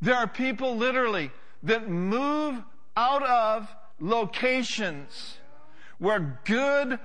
[0.00, 1.30] There are people literally
[1.62, 2.62] that move
[2.96, 5.36] out of locations
[5.98, 6.98] where good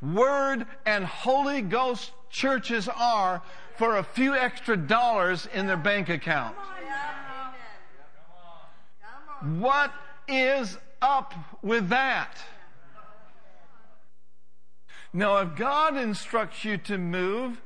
[0.00, 3.42] Word and Holy Ghost churches are
[3.76, 6.56] for a few extra dollars in their bank account.
[9.42, 9.92] What
[10.28, 12.36] is up with that?
[15.12, 17.60] Now, if God instructs you to move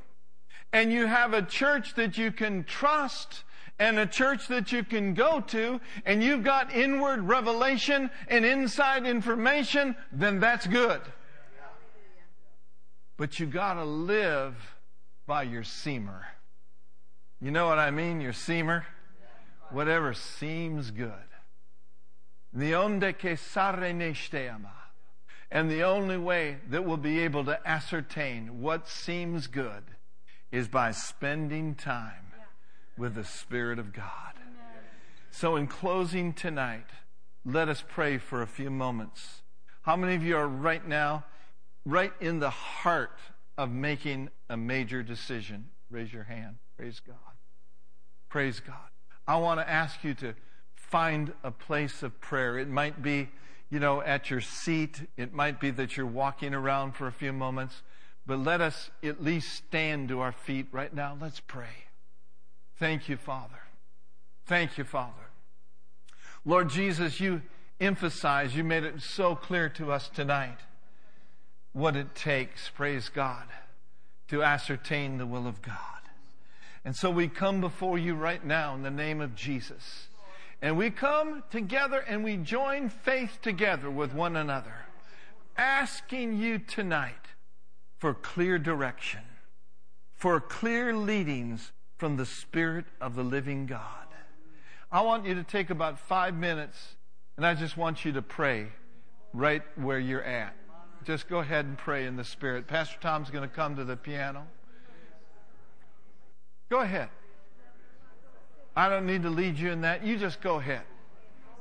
[0.71, 3.43] and you have a church that you can trust
[3.77, 9.05] and a church that you can go to and you've got inward revelation and inside
[9.05, 11.01] information, then that's good.
[13.17, 14.55] But you gotta live
[15.27, 16.21] by your seamer.
[17.41, 18.21] You know what I mean?
[18.21, 18.83] Your seamer?
[19.71, 21.30] Whatever seems good.
[22.53, 23.37] Que
[25.51, 29.83] And the only way that we'll be able to ascertain what seems good
[30.51, 32.33] is by spending time
[32.97, 34.33] with the Spirit of God.
[35.31, 36.87] So, in closing tonight,
[37.45, 39.41] let us pray for a few moments.
[39.83, 41.23] How many of you are right now,
[41.85, 43.17] right in the heart
[43.57, 45.69] of making a major decision?
[45.89, 46.57] Raise your hand.
[46.77, 47.15] Praise God.
[48.29, 48.75] Praise God.
[49.27, 50.35] I want to ask you to
[50.91, 52.59] find a place of prayer.
[52.59, 53.29] It might be,
[53.69, 55.07] you know, at your seat.
[55.17, 57.81] It might be that you're walking around for a few moments.
[58.27, 61.17] But let us at least stand to our feet right now.
[61.19, 61.87] Let's pray.
[62.77, 63.61] Thank you, Father.
[64.45, 65.13] Thank you, Father.
[66.43, 67.41] Lord Jesus, you
[67.79, 70.57] emphasize, you made it so clear to us tonight
[71.73, 73.45] what it takes, praise God,
[74.27, 75.75] to ascertain the will of God.
[76.83, 80.07] And so we come before you right now in the name of Jesus.
[80.61, 84.75] And we come together and we join faith together with one another,
[85.57, 87.15] asking you tonight
[87.97, 89.21] for clear direction,
[90.13, 93.85] for clear leadings from the Spirit of the living God.
[94.91, 96.95] I want you to take about five minutes
[97.37, 98.67] and I just want you to pray
[99.33, 100.55] right where you're at.
[101.05, 102.67] Just go ahead and pray in the Spirit.
[102.67, 104.45] Pastor Tom's going to come to the piano.
[106.69, 107.09] Go ahead.
[108.75, 110.05] I don't need to lead you in that.
[110.05, 110.83] You just go ahead.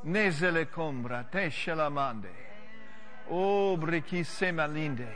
[0.07, 2.31] Nezele combra te shelamande.
[3.31, 5.09] O briki semalinde.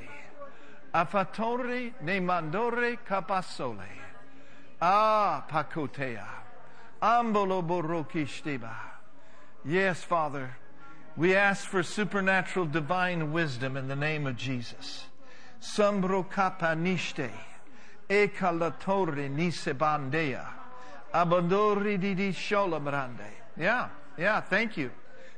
[0.92, 3.88] Afatori ne mandore capasole.
[4.80, 6.26] Ah, pakotea.
[7.00, 8.74] Ambolo borokishteba.
[9.64, 10.56] Yes, Father.
[11.16, 15.04] We ask for supernatural divine wisdom in the name of Jesus.
[15.60, 17.30] Sambro kapanishte.
[18.08, 20.44] Ekalatori nisebandea.
[21.14, 22.34] Abandori didi.
[23.56, 23.88] Yeah,
[24.18, 24.90] yeah, thank you.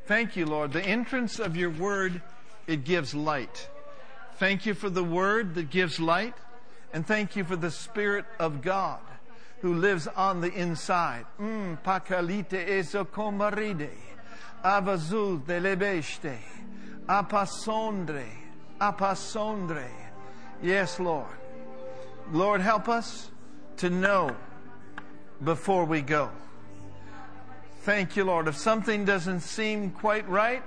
[0.07, 0.72] Thank you, Lord.
[0.72, 2.22] The entrance of your word,
[2.66, 3.68] it gives light.
[4.39, 6.35] Thank you for the word that gives light.
[6.95, 9.01] And thank you for the Spirit of God
[9.61, 11.27] who lives on the inside.
[11.39, 13.91] Mm, pakalite ezokomaride,
[14.64, 16.39] avazul delebeste,
[17.07, 18.29] apasondre,
[18.81, 19.91] apasondre.
[20.62, 21.27] Yes, Lord.
[22.33, 23.31] Lord, help us
[23.79, 24.35] to know
[25.43, 26.30] before we go.
[27.82, 28.49] Thank you, Lord.
[28.49, 30.62] If something doesn't seem quite right,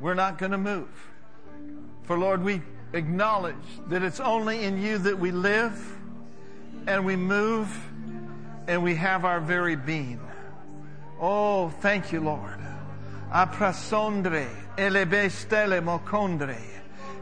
[0.00, 0.88] we're not going to move.
[2.04, 2.62] For Lord, we
[2.92, 3.54] acknowledge
[3.88, 5.96] that it's only in you that we live
[6.86, 7.68] and we move
[8.66, 10.20] and we have our very being.
[11.20, 12.58] Oh, thank you, Lord.
[13.30, 16.58] Aprasondre, elebestele mocondre,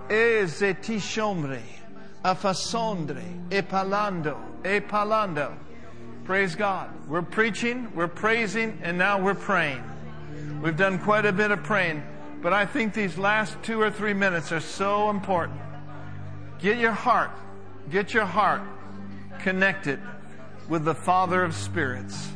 [0.09, 1.61] ezetishombre,
[2.25, 5.68] afasondre, epalando, epalando.
[6.29, 6.91] Praise God.
[7.09, 9.83] We're preaching, we're praising, and now we're praying.
[10.63, 12.03] We've done quite a bit of praying,
[12.43, 15.59] but I think these last two or three minutes are so important.
[16.59, 17.31] Get your heart,
[17.91, 18.61] get your heart
[19.39, 20.01] connected
[20.69, 22.29] with the Father of spirits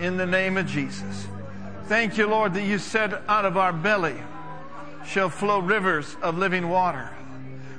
[0.00, 1.28] in the name of Jesus.
[1.84, 4.16] Thank you, Lord, that you said out of our belly
[5.06, 7.08] shall flow rivers of living water.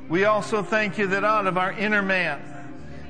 [0.07, 2.39] We also thank you that out of our inner man,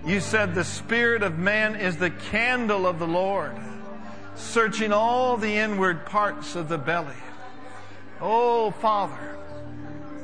[0.07, 3.51] you said the spirit of man is the candle of the Lord,
[4.35, 7.13] searching all the inward parts of the belly.
[8.21, 9.37] Oh, Father,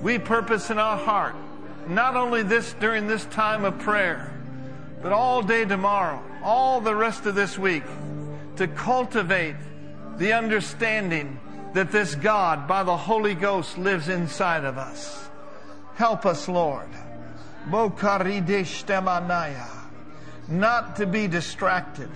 [0.01, 1.35] we purpose in our heart,
[1.87, 4.33] not only this during this time of prayer,
[5.01, 7.83] but all day tomorrow, all the rest of this week,
[8.55, 9.55] to cultivate
[10.17, 11.39] the understanding
[11.73, 15.27] that this God, by the Holy Ghost, lives inside of us.
[15.95, 16.87] Help us, Lord.
[20.49, 22.09] Not to be distracted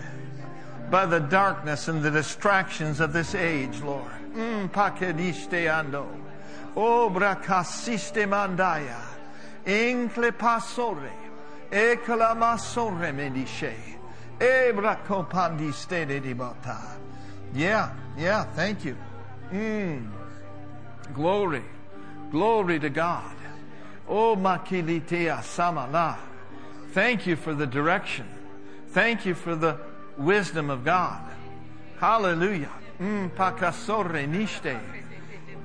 [0.89, 4.11] by the darkness and the distractions of this age, Lord.
[4.33, 4.69] Mm.
[6.75, 9.01] Obra casiste mandaya.
[9.65, 11.11] Incle pasore.
[11.71, 13.73] Eclamasore medisce.
[14.39, 16.77] Ebra compandiste de bota.
[17.55, 18.95] Yeah, yeah, thank you.
[19.51, 20.11] Mm.
[21.13, 21.63] Glory.
[22.29, 23.36] Glory to God.
[24.07, 26.17] Oh, makilitea samala.
[26.91, 28.25] Thank you for the direction.
[28.89, 29.77] Thank you for the
[30.17, 31.21] wisdom of God.
[31.99, 32.71] Hallelujah.
[32.99, 34.79] Mm, pakasore niste.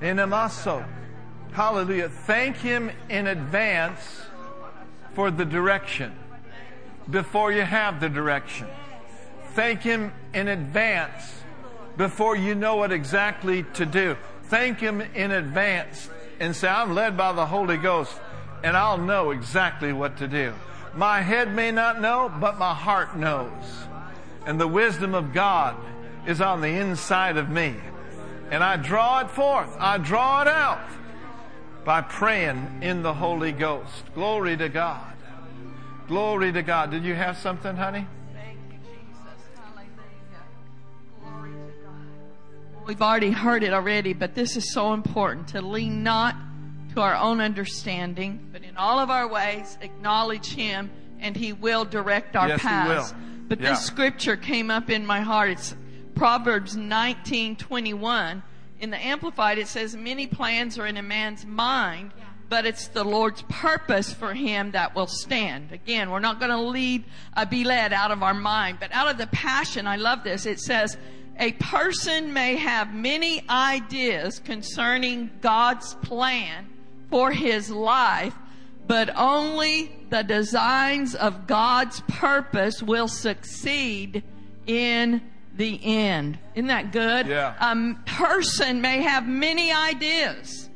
[0.01, 0.85] Enamaso.
[1.53, 2.09] Hallelujah.
[2.09, 4.21] Thank Him in advance
[5.13, 6.11] for the direction
[7.09, 8.67] before you have the direction.
[9.53, 11.31] Thank Him in advance
[11.95, 14.17] before you know what exactly to do.
[14.45, 18.19] Thank Him in advance and say, I'm led by the Holy Ghost
[18.63, 20.53] and I'll know exactly what to do.
[20.95, 23.51] My head may not know, but my heart knows.
[24.45, 25.75] And the wisdom of God
[26.25, 27.75] is on the inside of me.
[28.51, 29.75] And I draw it forth.
[29.79, 30.87] I draw it out
[31.83, 34.03] by praying in the Holy Ghost.
[34.15, 35.13] Glory to God.
[36.07, 36.91] Glory to God.
[36.91, 38.07] Did you have something, honey?
[38.33, 39.43] Thank you, Jesus.
[41.21, 41.53] Hallelujah.
[42.85, 46.35] We've already heard it already, but this is so important to lean not
[46.93, 51.85] to our own understanding, but in all of our ways acknowledge Him, and He will
[51.85, 53.11] direct our yes, paths.
[53.11, 53.23] He will.
[53.47, 53.71] But yeah.
[53.71, 55.51] this scripture came up in my heart.
[55.51, 55.75] It's
[56.15, 58.43] Proverbs 19:21.
[58.79, 62.11] In the Amplified, it says, "Many plans are in a man's mind."
[62.49, 65.71] but it's the Lord's purpose for him that will stand.
[65.71, 67.03] Again, we're not going to lead,
[67.35, 69.87] uh, be led out of our mind, but out of the passion.
[69.87, 70.45] I love this.
[70.45, 70.95] It says,
[71.39, 76.69] a person may have many ideas concerning God's plan
[77.13, 78.33] for his life,
[78.87, 84.23] but only the designs of God's purpose will succeed
[84.65, 85.21] in
[85.55, 86.39] the end.
[86.55, 87.27] Isn't that good?
[87.27, 87.53] Yeah.
[87.61, 90.71] A person may have many ideas.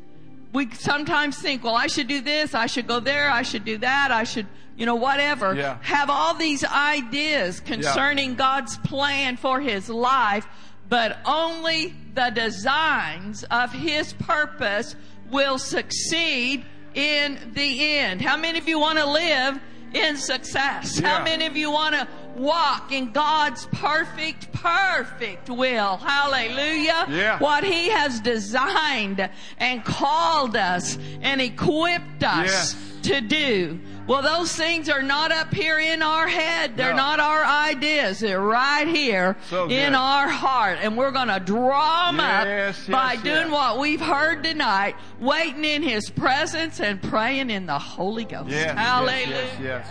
[0.53, 3.79] We sometimes think, well, I should do this, I should go there, I should do
[3.79, 5.55] that, I should, you know, whatever.
[5.55, 5.79] Yeah.
[5.81, 8.35] Have all these ideas concerning Yeah.
[8.35, 10.45] God's plan for his life,
[10.87, 14.95] but only the designs of his purpose
[15.31, 18.21] will succeed in the end.
[18.21, 19.59] How many of you want to live
[19.93, 20.99] in success?
[20.99, 25.97] How many of you want to walk in God's perfect, perfect will?
[25.97, 27.05] Hallelujah.
[27.09, 27.39] Yeah.
[27.39, 33.79] What he has designed and called us and equipped us to do.
[34.07, 36.77] Well, those things are not up here in our head.
[36.77, 36.97] They're No.
[36.97, 38.19] not our ideas.
[38.21, 40.79] They're right here So in our heart.
[40.81, 43.23] And we're going to draw them Yes, up yes, by yes.
[43.23, 48.49] doing what we've heard tonight, waiting in His presence and praying in the Holy Ghost.
[48.49, 49.45] Hallelujah.
[49.61, 49.87] yes.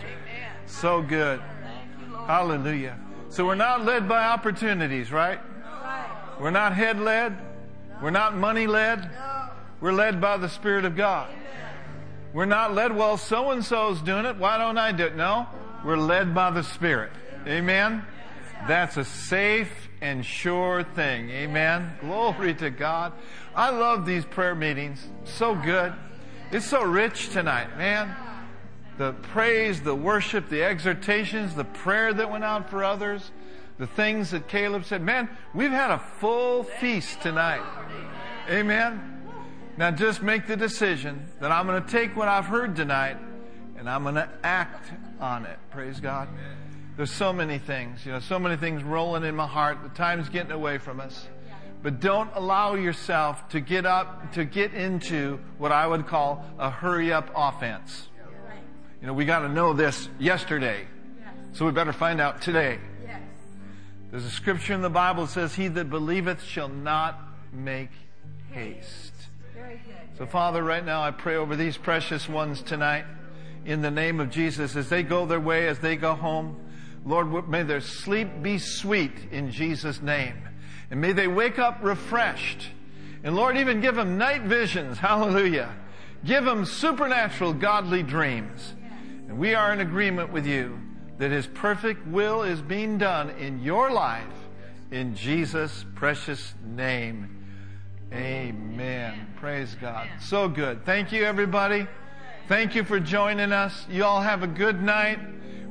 [0.64, 1.40] So good.
[2.26, 2.96] Hallelujah.
[3.28, 5.40] So we're not led by opportunities, right?
[6.40, 7.36] We're not head led.
[8.02, 9.10] We're not money led.
[9.80, 11.28] We're led by the Spirit of God.
[12.36, 14.36] We're not led, well, so and so's doing it.
[14.36, 15.16] Why don't I do it?
[15.16, 15.46] No.
[15.82, 17.10] We're led by the Spirit.
[17.46, 18.04] Amen.
[18.68, 21.30] That's a safe and sure thing.
[21.30, 21.94] Amen.
[21.98, 23.14] Glory to God.
[23.54, 25.02] I love these prayer meetings.
[25.24, 25.94] So good.
[26.52, 28.14] It's so rich tonight, man.
[28.98, 33.30] The praise, the worship, the exhortations, the prayer that went out for others,
[33.78, 35.00] the things that Caleb said.
[35.00, 37.64] Man, we've had a full feast tonight.
[38.50, 39.15] Amen.
[39.76, 43.18] Now just make the decision that I'm going to take what I've heard tonight
[43.78, 45.58] and I'm going to act on it.
[45.70, 46.28] Praise God.
[46.96, 49.82] There's so many things, you know, so many things rolling in my heart.
[49.82, 51.28] The time's getting away from us.
[51.82, 56.70] But don't allow yourself to get up, to get into what I would call a
[56.70, 58.08] hurry up offense.
[59.00, 60.86] You know, we got to know this yesterday.
[61.52, 62.78] So we better find out today.
[64.10, 67.20] There's a scripture in the Bible that says, He that believeth shall not
[67.52, 67.90] make
[68.52, 69.12] haste.
[70.18, 73.04] So, Father, right now I pray over these precious ones tonight
[73.66, 76.56] in the name of Jesus as they go their way, as they go home.
[77.04, 80.36] Lord, may their sleep be sweet in Jesus' name.
[80.90, 82.68] And may they wake up refreshed.
[83.24, 84.98] And Lord, even give them night visions.
[85.00, 85.74] Hallelujah.
[86.24, 88.74] Give them supernatural godly dreams.
[89.28, 90.80] And we are in agreement with you
[91.18, 94.24] that His perfect will is being done in your life
[94.90, 97.35] in Jesus' precious name.
[98.16, 99.26] Amen.
[99.36, 100.08] Praise God.
[100.20, 100.86] So good.
[100.86, 101.86] Thank you, everybody.
[102.48, 103.84] Thank you for joining us.
[103.90, 105.18] You all have a good night.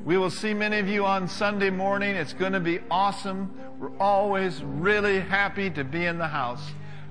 [0.03, 2.15] We will see many of you on Sunday morning.
[2.15, 3.51] It's going to be awesome.
[3.79, 6.61] We're always really happy to be in the house.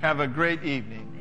[0.03, 1.14] Have a great evening.